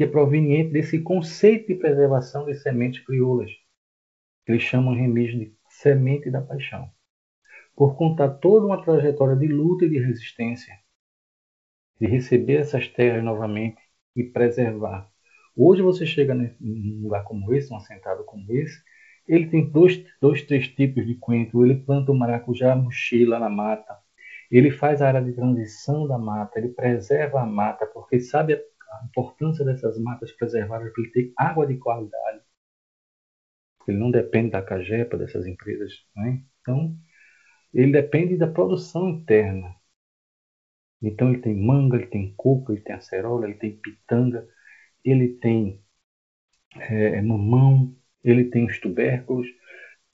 que 0.00 0.04
é 0.04 0.06
proveniente 0.06 0.72
desse 0.72 0.98
conceito 1.02 1.66
de 1.66 1.74
preservação 1.74 2.46
de 2.46 2.54
sementes 2.54 3.04
crioulas, 3.04 3.50
que 4.46 4.52
eles 4.52 4.62
chamam 4.62 4.94
remis 4.94 5.30
de 5.30 5.54
semente 5.68 6.30
da 6.30 6.40
paixão, 6.40 6.90
por 7.76 7.98
contar 7.98 8.30
toda 8.30 8.64
uma 8.64 8.82
trajetória 8.82 9.36
de 9.36 9.46
luta 9.46 9.84
e 9.84 9.90
de 9.90 9.98
resistência 9.98 10.74
de 12.00 12.06
receber 12.06 12.60
essas 12.60 12.88
terras 12.88 13.22
novamente 13.22 13.76
e 14.16 14.24
preservar. 14.24 15.06
Hoje 15.54 15.82
você 15.82 16.06
chega 16.06 16.34
num 16.34 17.02
lugar 17.02 17.22
como 17.24 17.52
esse, 17.52 17.70
um 17.70 17.76
assentado 17.76 18.24
como 18.24 18.50
esse, 18.54 18.82
ele 19.28 19.50
tem 19.50 19.70
dois, 19.70 20.02
dois 20.18 20.40
três 20.40 20.66
tipos 20.66 21.06
de 21.06 21.14
coentro. 21.16 21.62
Ele 21.62 21.74
planta 21.74 22.10
o 22.10 22.14
maracujá 22.14 22.74
mochila 22.74 23.38
na 23.38 23.50
mata. 23.50 23.98
Ele 24.50 24.70
faz 24.70 25.02
a 25.02 25.08
área 25.08 25.22
de 25.22 25.34
transição 25.34 26.08
da 26.08 26.16
mata. 26.16 26.58
Ele 26.58 26.70
preserva 26.70 27.42
a 27.42 27.46
mata, 27.46 27.84
porque 27.84 28.18
sabe 28.18 28.58
a 28.90 29.04
importância 29.06 29.64
dessas 29.64 29.98
matas 29.98 30.32
preservadas, 30.32 30.88
porque 30.88 31.02
ele 31.02 31.12
tem 31.12 31.32
água 31.36 31.66
de 31.66 31.76
qualidade. 31.78 32.40
Ele 33.86 33.98
não 33.98 34.10
depende 34.10 34.50
da 34.50 34.62
cajepa 34.62 35.16
dessas 35.18 35.46
empresas. 35.46 35.92
Né? 36.14 36.42
Então, 36.60 36.96
ele 37.72 37.92
depende 37.92 38.36
da 38.36 38.46
produção 38.46 39.08
interna. 39.08 39.74
Então 41.02 41.30
ele 41.30 41.40
tem 41.40 41.56
manga, 41.56 41.96
ele 41.96 42.06
tem 42.06 42.34
coco, 42.36 42.72
ele 42.72 42.82
tem 42.82 42.94
acerola, 42.94 43.46
ele 43.46 43.58
tem 43.58 43.76
pitanga, 43.76 44.46
ele 45.04 45.28
tem 45.38 45.82
é, 46.76 47.18
é, 47.18 47.22
mamão, 47.22 47.96
ele 48.22 48.44
tem 48.50 48.66
os 48.66 48.78
tubérculos, 48.80 49.46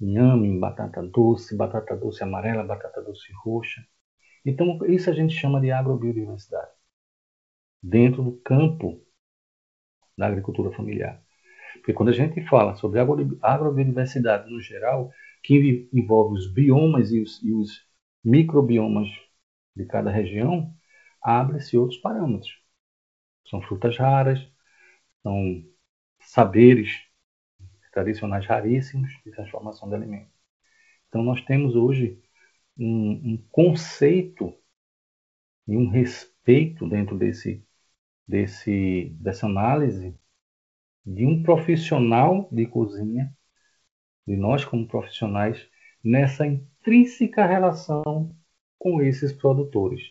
inhame, 0.00 0.58
batata 0.58 1.02
doce, 1.02 1.56
batata 1.56 1.96
doce 1.96 2.22
amarela, 2.22 2.64
batata 2.64 3.02
doce 3.02 3.32
roxa. 3.44 3.84
Então 4.44 4.78
isso 4.86 5.10
a 5.10 5.12
gente 5.14 5.34
chama 5.34 5.60
de 5.60 5.70
agrobiodiversidade. 5.72 6.75
Dentro 7.82 8.22
do 8.22 8.32
campo 8.40 9.00
da 10.16 10.26
agricultura 10.26 10.70
familiar. 10.72 11.22
Porque 11.74 11.92
quando 11.92 12.08
a 12.08 12.12
gente 12.12 12.42
fala 12.48 12.74
sobre 12.76 12.98
agrobiodiversidade 13.00 14.50
no 14.50 14.60
geral, 14.60 15.12
que 15.42 15.88
envolve 15.92 16.34
os 16.38 16.52
biomas 16.52 17.12
e 17.12 17.20
os, 17.20 17.42
e 17.42 17.52
os 17.52 17.86
microbiomas 18.24 19.08
de 19.74 19.84
cada 19.84 20.10
região, 20.10 20.74
abre-se 21.22 21.76
outros 21.76 22.00
parâmetros. 22.00 22.50
São 23.48 23.60
frutas 23.62 23.96
raras, 23.96 24.40
são 25.22 25.64
saberes 26.20 26.90
tradicionais 27.92 28.46
raríssimos 28.46 29.10
de 29.24 29.30
transformação 29.30 29.88
de 29.88 29.94
alimentos. 29.94 30.34
Então, 31.08 31.22
nós 31.22 31.40
temos 31.42 31.74
hoje 31.74 32.20
um, 32.78 33.32
um 33.32 33.46
conceito 33.50 34.54
e 35.66 35.76
um 35.76 35.88
respeito 35.88 36.88
dentro 36.88 37.16
desse, 37.16 37.65
desse, 38.26 39.16
dessa 39.20 39.46
análise 39.46 40.18
de 41.04 41.24
um 41.24 41.42
profissional 41.42 42.48
de 42.50 42.66
cozinha, 42.66 43.32
de 44.26 44.36
nós 44.36 44.64
como 44.64 44.88
profissionais, 44.88 45.68
nessa 46.02 46.46
intrínseca 46.46 47.46
relação 47.46 48.36
com 48.78 49.00
esses 49.00 49.32
produtores. 49.32 50.02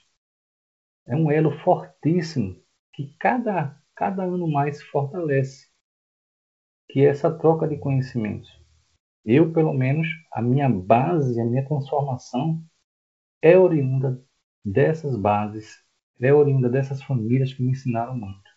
É 1.05 1.15
um 1.15 1.29
elo 1.29 1.51
fortíssimo 1.59 2.61
que 2.93 3.13
cada, 3.19 3.79
cada 3.93 4.23
ano 4.23 4.47
mais 4.47 4.81
fortalece, 4.83 5.67
que 6.89 7.01
é 7.01 7.09
essa 7.09 7.29
troca 7.29 7.67
de 7.67 7.77
conhecimentos. 7.77 8.49
Eu, 9.23 9.51
pelo 9.51 9.73
menos, 9.73 10.07
a 10.31 10.41
minha 10.41 10.69
base, 10.69 11.39
a 11.41 11.45
minha 11.45 11.65
transformação 11.67 12.63
é 13.41 13.57
oriunda 13.57 14.23
dessas 14.63 15.15
bases, 15.17 15.84
é 16.19 16.33
oriunda 16.33 16.69
dessas 16.69 17.01
famílias 17.03 17.53
que 17.53 17.61
me 17.63 17.71
ensinaram 17.71 18.15
muito. 18.15 18.49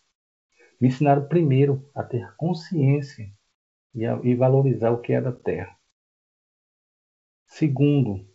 Me 0.80 0.88
ensinaram 0.88 1.26
primeiro 1.26 1.90
a 1.94 2.02
ter 2.02 2.34
consciência 2.36 3.32
e, 3.94 4.06
a, 4.06 4.20
e 4.22 4.34
valorizar 4.34 4.90
o 4.90 5.00
que 5.00 5.12
é 5.12 5.20
da 5.20 5.32
terra. 5.32 5.76
Segundo, 7.46 8.28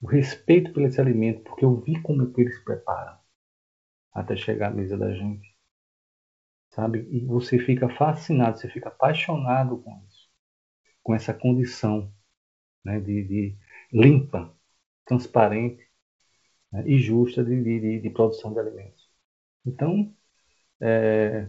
o 0.00 0.06
respeito 0.06 0.72
por 0.72 0.82
esse 0.82 1.00
alimento, 1.00 1.42
porque 1.44 1.64
eu 1.64 1.80
vi 1.80 2.00
como 2.02 2.32
que 2.32 2.40
eles 2.40 2.62
preparam 2.62 3.18
até 4.12 4.36
chegar 4.36 4.68
à 4.68 4.74
mesa 4.74 4.98
da 4.98 5.12
gente. 5.12 5.56
Sabe? 6.70 7.08
E 7.10 7.24
você 7.24 7.58
fica 7.58 7.88
fascinado, 7.88 8.58
você 8.58 8.68
fica 8.68 8.88
apaixonado 8.88 9.78
com 9.78 10.04
isso, 10.06 10.28
com 11.02 11.14
essa 11.14 11.32
condição 11.32 12.12
né, 12.84 13.00
de, 13.00 13.24
de 13.24 13.58
limpa, 13.92 14.54
transparente 15.04 15.87
né, 16.72 16.84
e 16.86 16.98
justa 16.98 17.44
de, 17.44 17.62
de, 17.62 18.00
de, 18.00 18.10
produção 18.10 18.52
de 18.52 18.60
alimentos. 18.60 19.08
Então, 19.66 20.14
é, 20.80 21.48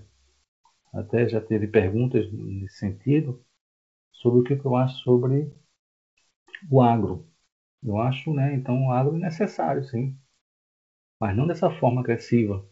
até 0.93 1.28
já 1.30 1.41
teve 1.41 1.67
perguntas 1.67 2.32
nesse 2.32 2.78
sentido 2.80 3.43
sobre 4.11 4.41
o 4.41 4.43
que 4.43 4.65
eu 4.65 4.76
acho 4.76 4.97
sobre 5.03 5.51
o 6.72 6.82
agro. 6.82 7.28
Eu 7.84 7.97
acho, 7.99 8.34
né? 8.34 8.53
Então 8.55 8.88
o 8.88 8.91
agro 8.91 9.15
é 9.17 9.20
necessário, 9.20 9.84
sim. 9.86 10.17
Mas 11.20 11.36
não 11.36 11.47
dessa 11.47 11.70
forma 11.80 12.01
agressiva. 12.01 12.67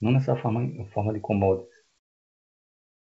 Não 0.00 0.12
nessa 0.12 0.36
forma, 0.36 0.62
forma 0.92 1.12
de 1.12 1.20
commodities. 1.20 1.74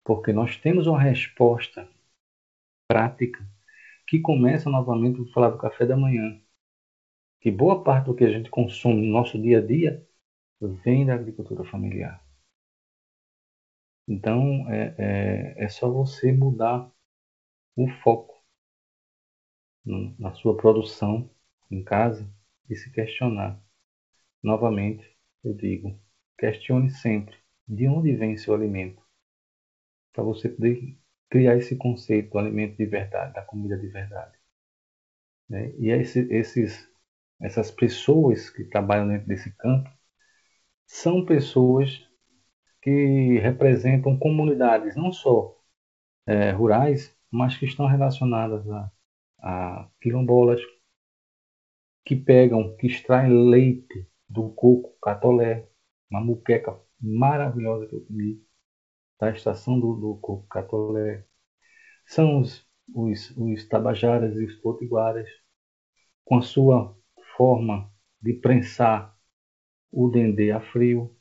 Porque 0.04 0.32
nós 0.32 0.56
temos 0.58 0.86
uma 0.86 1.00
resposta 1.00 1.88
prática 2.88 3.46
que 4.06 4.20
começa 4.20 4.70
novamente, 4.70 5.18
vou 5.18 5.32
falar 5.32 5.50
do 5.50 5.58
café 5.58 5.86
da 5.86 5.96
manhã. 5.96 6.40
Que 7.40 7.50
boa 7.50 7.82
parte 7.82 8.06
do 8.06 8.14
que 8.14 8.24
a 8.24 8.30
gente 8.30 8.50
consome 8.50 9.06
no 9.06 9.12
nosso 9.12 9.40
dia 9.40 9.58
a 9.58 9.66
dia 9.66 10.06
vem 10.60 11.06
da 11.06 11.14
agricultura 11.14 11.64
familiar. 11.64 12.22
Então, 14.06 14.68
é, 14.70 14.94
é, 14.98 15.64
é 15.64 15.68
só 15.68 15.90
você 15.90 16.32
mudar 16.32 16.90
o 17.76 17.88
foco 18.02 18.40
na 20.18 20.32
sua 20.34 20.56
produção 20.56 21.30
em 21.70 21.82
casa 21.82 22.30
e 22.68 22.76
se 22.76 22.90
questionar. 22.92 23.62
Novamente, 24.42 25.16
eu 25.42 25.54
digo, 25.54 25.98
questione 26.38 26.90
sempre 26.90 27.36
de 27.66 27.86
onde 27.86 28.14
vem 28.16 28.36
seu 28.36 28.54
alimento, 28.54 29.02
para 30.12 30.24
você 30.24 30.48
poder 30.48 30.98
criar 31.28 31.56
esse 31.56 31.76
conceito 31.76 32.30
do 32.30 32.38
alimento 32.38 32.76
de 32.76 32.84
verdade, 32.84 33.34
da 33.34 33.42
comida 33.42 33.78
de 33.78 33.86
verdade. 33.86 34.36
Né? 35.48 35.72
E 35.78 35.90
esse, 35.90 36.20
esses, 36.32 36.89
essas 37.40 37.70
pessoas 37.70 38.50
que 38.50 38.64
trabalham 38.64 39.08
dentro 39.08 39.26
desse 39.26 39.54
campo 39.56 39.90
são 40.86 41.24
pessoas 41.24 42.06
que 42.82 43.38
representam 43.38 44.18
comunidades 44.18 44.96
não 44.96 45.12
só 45.12 45.56
é, 46.26 46.50
rurais, 46.50 47.16
mas 47.30 47.56
que 47.56 47.66
estão 47.66 47.86
relacionadas 47.86 48.68
a, 48.70 48.92
a 49.40 49.90
quilombolas, 50.00 50.60
que 52.04 52.16
pegam, 52.16 52.76
que 52.76 52.86
extraem 52.86 53.32
leite 53.50 54.08
do 54.28 54.50
coco 54.50 54.96
catolé, 55.00 55.68
uma 56.10 56.20
muqueca 56.20 56.78
maravilhosa 57.00 57.86
que 57.86 57.94
eu 57.94 58.04
comi, 58.04 58.44
da 59.18 59.30
estação 59.30 59.78
do, 59.78 59.94
do 59.94 60.16
coco 60.18 60.46
catolé. 60.48 61.26
São 62.06 62.40
os, 62.40 62.66
os, 62.94 63.30
os 63.36 63.68
tabajaras 63.68 64.36
e 64.36 64.44
os 64.44 64.56
potiguaras, 64.56 65.28
com 66.24 66.38
a 66.38 66.42
sua 66.42 66.99
forma 67.40 67.90
de 68.20 68.34
prensar 68.34 69.16
o 69.90 70.10
dendê 70.10 70.50
a 70.52 70.60
frio, 70.60 71.16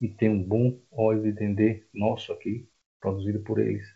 e 0.00 0.08
tem 0.08 0.30
um 0.30 0.42
bom 0.42 0.80
óleo 0.90 1.24
de 1.24 1.32
dendê 1.32 1.86
nosso 1.92 2.32
aqui, 2.32 2.66
produzido 2.98 3.40
por 3.40 3.58
eles. 3.58 3.86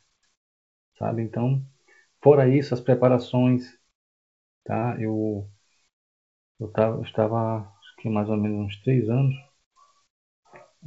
Sabe? 0.98 1.22
Então, 1.22 1.66
fora 2.22 2.46
isso, 2.46 2.74
as 2.74 2.80
preparações, 2.80 3.64
tá? 4.64 4.96
Eu, 5.00 5.50
eu, 6.60 6.68
tava, 6.72 6.96
eu 6.98 7.02
estava, 7.02 7.60
acho 7.78 7.96
que 7.98 8.08
mais 8.10 8.28
ou 8.28 8.36
menos 8.36 8.66
uns 8.66 8.82
três 8.82 9.08
anos, 9.08 9.34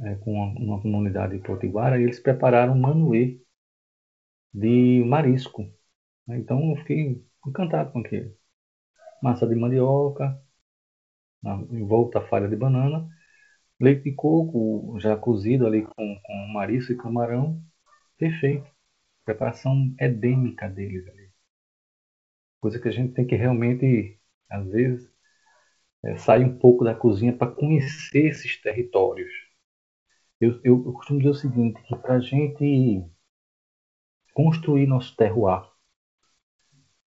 é, 0.02 0.14
com 0.16 0.32
uma, 0.34 0.46
uma, 0.60 0.82
comunidade 0.82 1.38
potiguara, 1.40 1.98
e 1.98 2.04
eles 2.04 2.20
prepararam 2.20 2.74
um 2.74 2.80
manuê 2.80 3.40
de 4.52 5.04
marisco. 5.04 5.62
Né? 6.26 6.38
Então, 6.38 6.70
eu 6.70 6.76
fiquei 6.78 7.24
encantado 7.46 7.92
com 7.92 8.00
aquilo. 8.00 8.34
Massa 9.22 9.46
de 9.46 9.54
mandioca, 9.56 10.40
envolta 11.44 12.18
a 12.18 12.26
falha 12.28 12.48
de 12.48 12.56
banana, 12.56 13.08
Leite 13.78 14.04
de 14.04 14.12
coco 14.14 14.98
já 14.98 15.16
cozido 15.16 15.66
ali 15.66 15.82
com, 15.82 16.20
com 16.22 16.46
marisco 16.48 16.92
e 16.92 16.96
camarão, 16.96 17.62
perfeito. 18.16 18.66
Preparação 19.24 19.94
edêmica 20.00 20.68
deles 20.68 21.06
ali. 21.08 21.30
Coisa 22.60 22.80
que 22.80 22.88
a 22.88 22.90
gente 22.90 23.12
tem 23.12 23.26
que 23.26 23.36
realmente, 23.36 24.18
às 24.48 24.66
vezes, 24.68 25.10
é, 26.04 26.16
sair 26.16 26.44
um 26.44 26.58
pouco 26.58 26.84
da 26.84 26.94
cozinha 26.94 27.36
para 27.36 27.52
conhecer 27.52 28.26
esses 28.28 28.60
territórios. 28.60 29.30
Eu, 30.40 30.52
eu, 30.64 30.86
eu, 30.86 30.92
costumo 30.94 31.18
dizer 31.18 31.30
o 31.30 31.34
seguinte, 31.34 31.82
que 31.82 31.96
para 31.96 32.14
a 32.14 32.20
gente 32.20 33.04
construir 34.32 34.86
nosso 34.86 35.14
terroir, 35.16 35.70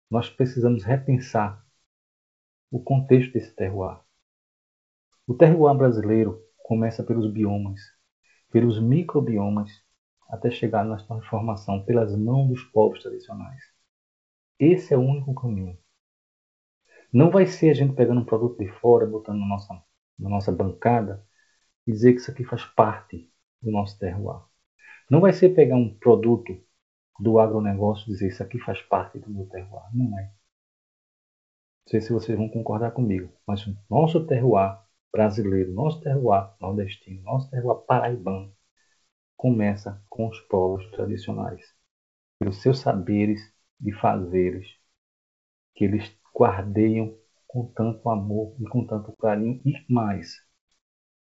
nós 0.09 0.29
precisamos 0.29 0.83
repensar 0.83 1.65
o 2.71 2.79
contexto 2.81 3.33
desse 3.33 3.55
terroir. 3.55 3.99
O 5.29 5.35
terroir 5.35 5.75
brasileiro 5.77 6.43
começa 6.57 7.03
pelos 7.03 7.31
biomas, 7.31 7.79
pelos 8.51 8.81
microbiomas, 8.81 9.69
até 10.27 10.49
chegar 10.49 10.83
na 10.83 10.97
transformação 10.97 11.85
pelas 11.85 12.17
mãos 12.17 12.47
dos 12.47 12.63
povos 12.63 13.03
tradicionais. 13.03 13.61
Esse 14.57 14.91
é 14.91 14.97
o 14.97 15.01
único 15.01 15.35
caminho. 15.35 15.77
Não 17.13 17.29
vai 17.29 17.45
ser 17.45 17.69
a 17.69 17.73
gente 17.75 17.93
pegando 17.93 18.21
um 18.21 18.25
produto 18.25 18.57
de 18.57 18.71
fora, 18.79 19.05
botando 19.05 19.37
na 19.37 19.45
nossa, 19.45 19.83
na 20.17 20.29
nossa 20.31 20.51
bancada 20.51 21.23
e 21.85 21.91
dizer 21.91 22.13
que 22.13 22.21
isso 22.21 22.31
aqui 22.31 22.43
faz 22.43 22.65
parte 22.65 23.31
do 23.61 23.69
nosso 23.69 23.99
terroir. 23.99 24.41
Não 25.11 25.21
vai 25.21 25.31
ser 25.31 25.49
pegar 25.49 25.75
um 25.75 25.95
produto 25.99 26.59
do 27.19 27.37
agronegócio 27.37 28.09
e 28.09 28.13
dizer 28.13 28.29
isso 28.29 28.41
aqui 28.41 28.57
faz 28.57 28.81
parte 28.81 29.19
do 29.19 29.29
meu 29.29 29.45
terroir. 29.45 29.95
Não 29.95 30.17
é. 30.17 30.23
Não 30.23 31.91
sei 31.91 32.01
se 32.01 32.11
vocês 32.11 32.35
vão 32.35 32.49
concordar 32.49 32.93
comigo, 32.93 33.31
mas 33.45 33.67
o 33.67 33.77
nosso 33.87 34.25
terroir 34.25 34.88
brasileiro, 35.11 35.71
nosso 35.73 36.01
terroir 36.01 36.49
nordestino, 36.59 37.21
nosso 37.23 37.49
terroir 37.49 37.79
paraibano, 37.85 38.53
começa 39.37 40.03
com 40.09 40.27
os 40.29 40.39
povos 40.41 40.85
tradicionais, 40.91 41.63
pelos 42.39 42.61
seus 42.61 42.79
saberes 42.79 43.41
e 43.85 43.91
fazeres, 43.93 44.67
que 45.75 45.85
eles 45.85 46.15
guardeiam 46.35 47.17
com 47.47 47.65
tanto 47.73 48.09
amor 48.09 48.55
e 48.59 48.65
com 48.65 48.85
tanto 48.85 49.15
carinho, 49.17 49.61
e 49.65 49.73
mais, 49.91 50.35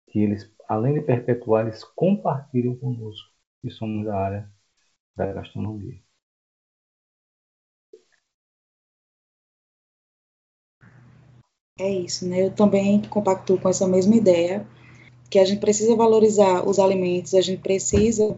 que 0.07 0.19
eles, 0.19 0.53
além 0.67 0.95
de 0.95 1.01
perpetuar, 1.01 1.65
eles 1.65 1.84
compartilham 1.84 2.75
conosco, 2.77 3.30
que 3.61 3.69
somos 3.69 4.05
da 4.05 4.15
área 4.17 4.51
da 5.15 5.34
gastronomia. 5.34 6.01
É 11.80 11.89
isso, 11.89 12.27
né? 12.27 12.45
Eu 12.45 12.51
também 12.51 13.01
compacto 13.03 13.57
com 13.57 13.69
essa 13.69 13.88
mesma 13.88 14.13
ideia, 14.13 14.67
que 15.30 15.39
a 15.39 15.45
gente 15.45 15.61
precisa 15.61 15.95
valorizar 15.95 16.67
os 16.67 16.77
alimentos, 16.77 17.34
a 17.34 17.41
gente 17.41 17.61
precisa 17.61 18.38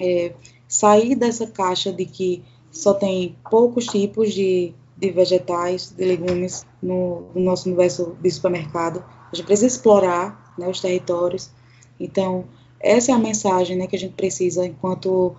é, 0.00 0.32
sair 0.68 1.16
dessa 1.16 1.48
caixa 1.48 1.92
de 1.92 2.06
que 2.06 2.44
só 2.70 2.94
tem 2.94 3.36
poucos 3.50 3.86
tipos 3.86 4.32
de, 4.32 4.72
de 4.96 5.10
vegetais, 5.10 5.92
de 5.96 6.04
legumes 6.04 6.64
no, 6.80 7.24
no, 7.34 7.40
nosso 7.40 7.68
universo 7.68 8.16
de 8.22 8.30
supermercado. 8.30 9.04
A 9.32 9.34
gente 9.34 9.46
precisa 9.46 9.66
explorar 9.66 10.54
né, 10.56 10.68
os 10.68 10.80
territórios. 10.80 11.50
Então, 11.98 12.44
essa 12.78 13.10
é 13.10 13.14
a 13.14 13.18
mensagem 13.18 13.76
né, 13.76 13.88
que 13.88 13.96
a 13.96 13.98
gente 13.98 14.14
precisa, 14.14 14.64
enquanto 14.64 15.34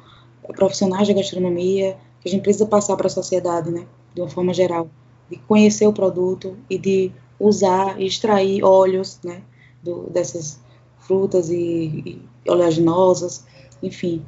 profissionais 0.56 1.08
de 1.08 1.14
gastronomia, 1.14 1.98
que 2.20 2.28
a 2.28 2.32
gente 2.32 2.42
precisa 2.42 2.66
passar 2.66 2.98
para 2.98 3.08
a 3.08 3.10
sociedade, 3.10 3.72
né, 3.72 3.88
de 4.14 4.22
uma 4.22 4.30
forma 4.30 4.54
geral 4.54 4.90
de 5.30 5.38
conhecer 5.38 5.88
o 5.88 5.94
produto 5.94 6.58
e 6.70 6.78
de 6.78 7.12
usar 7.40 8.00
e 8.00 8.06
extrair 8.06 8.64
óleos, 8.64 9.20
né, 9.24 9.42
do, 9.84 10.10
dessas 10.10 10.60
frutas 11.00 11.50
e, 11.50 11.56
e 11.56 12.50
oleaginosas, 12.50 13.46
enfim. 13.82 14.26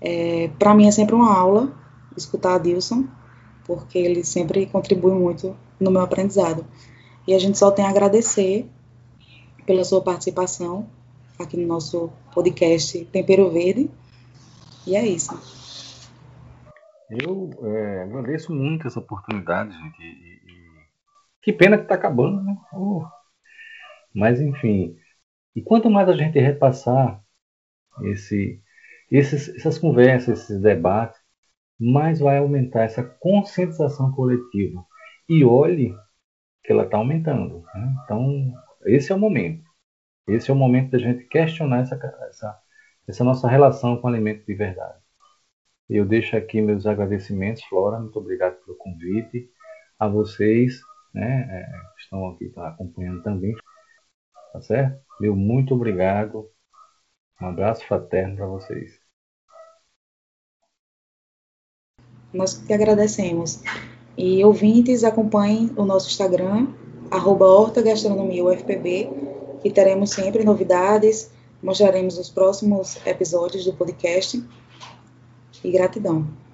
É, 0.00 0.48
Para 0.58 0.74
mim 0.74 0.86
é 0.86 0.90
sempre 0.90 1.14
uma 1.14 1.36
aula 1.36 1.72
escutar 2.16 2.54
a 2.54 2.58
Dilson, 2.58 3.06
porque 3.64 3.98
ele 3.98 4.24
sempre 4.24 4.66
contribui 4.66 5.12
muito 5.12 5.56
no 5.78 5.90
meu 5.90 6.02
aprendizado. 6.02 6.64
E 7.26 7.34
a 7.34 7.38
gente 7.38 7.58
só 7.58 7.70
tem 7.70 7.84
a 7.84 7.90
agradecer 7.90 8.68
pela 9.66 9.84
sua 9.84 10.00
participação 10.00 10.88
aqui 11.38 11.56
no 11.56 11.66
nosso 11.66 12.10
podcast 12.34 13.04
Tempero 13.06 13.50
Verde. 13.50 13.90
E 14.86 14.96
é 14.96 15.06
isso. 15.06 15.38
Eu 17.10 17.50
é, 17.62 18.02
agradeço 18.02 18.52
muito 18.52 18.86
essa 18.86 18.98
oportunidade, 18.98 19.72
gente. 19.72 20.02
E. 20.02 20.37
Que 21.42 21.52
pena 21.52 21.76
que 21.76 21.84
está 21.84 21.94
acabando, 21.94 22.42
né? 22.42 22.56
Oh. 22.72 23.04
Mas, 24.14 24.40
enfim. 24.40 24.96
E 25.54 25.62
quanto 25.62 25.90
mais 25.90 26.08
a 26.08 26.14
gente 26.14 26.38
repassar 26.38 27.22
esse, 28.02 28.62
esses, 29.10 29.48
essas 29.56 29.78
conversas, 29.78 30.40
esses 30.40 30.60
debates, 30.60 31.20
mais 31.78 32.20
vai 32.20 32.38
aumentar 32.38 32.84
essa 32.84 33.02
conscientização 33.02 34.12
coletiva. 34.12 34.84
E 35.28 35.44
olhe 35.44 35.94
que 36.64 36.72
ela 36.72 36.84
está 36.84 36.96
aumentando. 36.96 37.64
Né? 37.74 37.94
Então, 38.04 38.52
esse 38.86 39.12
é 39.12 39.14
o 39.14 39.18
momento. 39.18 39.64
Esse 40.26 40.50
é 40.50 40.54
o 40.54 40.56
momento 40.56 40.90
da 40.90 40.98
gente 40.98 41.24
questionar 41.24 41.80
essa, 41.80 41.94
essa, 42.28 42.58
essa 43.06 43.24
nossa 43.24 43.48
relação 43.48 43.96
com 43.96 44.06
o 44.06 44.10
alimento 44.10 44.44
de 44.44 44.54
verdade. 44.54 44.98
Eu 45.88 46.04
deixo 46.04 46.36
aqui 46.36 46.60
meus 46.60 46.86
agradecimentos, 46.86 47.64
Flora, 47.64 47.98
muito 47.98 48.18
obrigado 48.18 48.56
pelo 48.62 48.76
convite. 48.76 49.50
A 49.98 50.06
vocês, 50.06 50.80
né, 51.14 51.48
é, 51.50 51.64
que 51.94 52.02
estão 52.02 52.28
aqui 52.28 52.48
tá 52.50 52.68
acompanhando 52.68 53.22
também, 53.22 53.54
tá 54.52 54.60
certo? 54.62 55.00
Meu 55.20 55.34
muito 55.34 55.74
obrigado. 55.74 56.48
Um 57.40 57.46
abraço 57.46 57.86
fraterno 57.86 58.36
para 58.36 58.46
vocês. 58.46 59.00
Nós 62.32 62.58
que 62.58 62.72
agradecemos. 62.72 63.62
E 64.16 64.44
ouvintes, 64.44 65.04
acompanhem 65.04 65.70
o 65.76 65.84
nosso 65.84 66.08
Instagram, 66.08 66.68
hortagastronomiaufpb, 67.10 69.10
que 69.62 69.70
teremos 69.70 70.10
sempre 70.10 70.44
novidades, 70.44 71.32
mostraremos 71.62 72.18
os 72.18 72.28
próximos 72.28 72.96
episódios 73.06 73.64
do 73.64 73.72
podcast. 73.72 74.44
E 75.64 75.72
gratidão. 75.72 76.47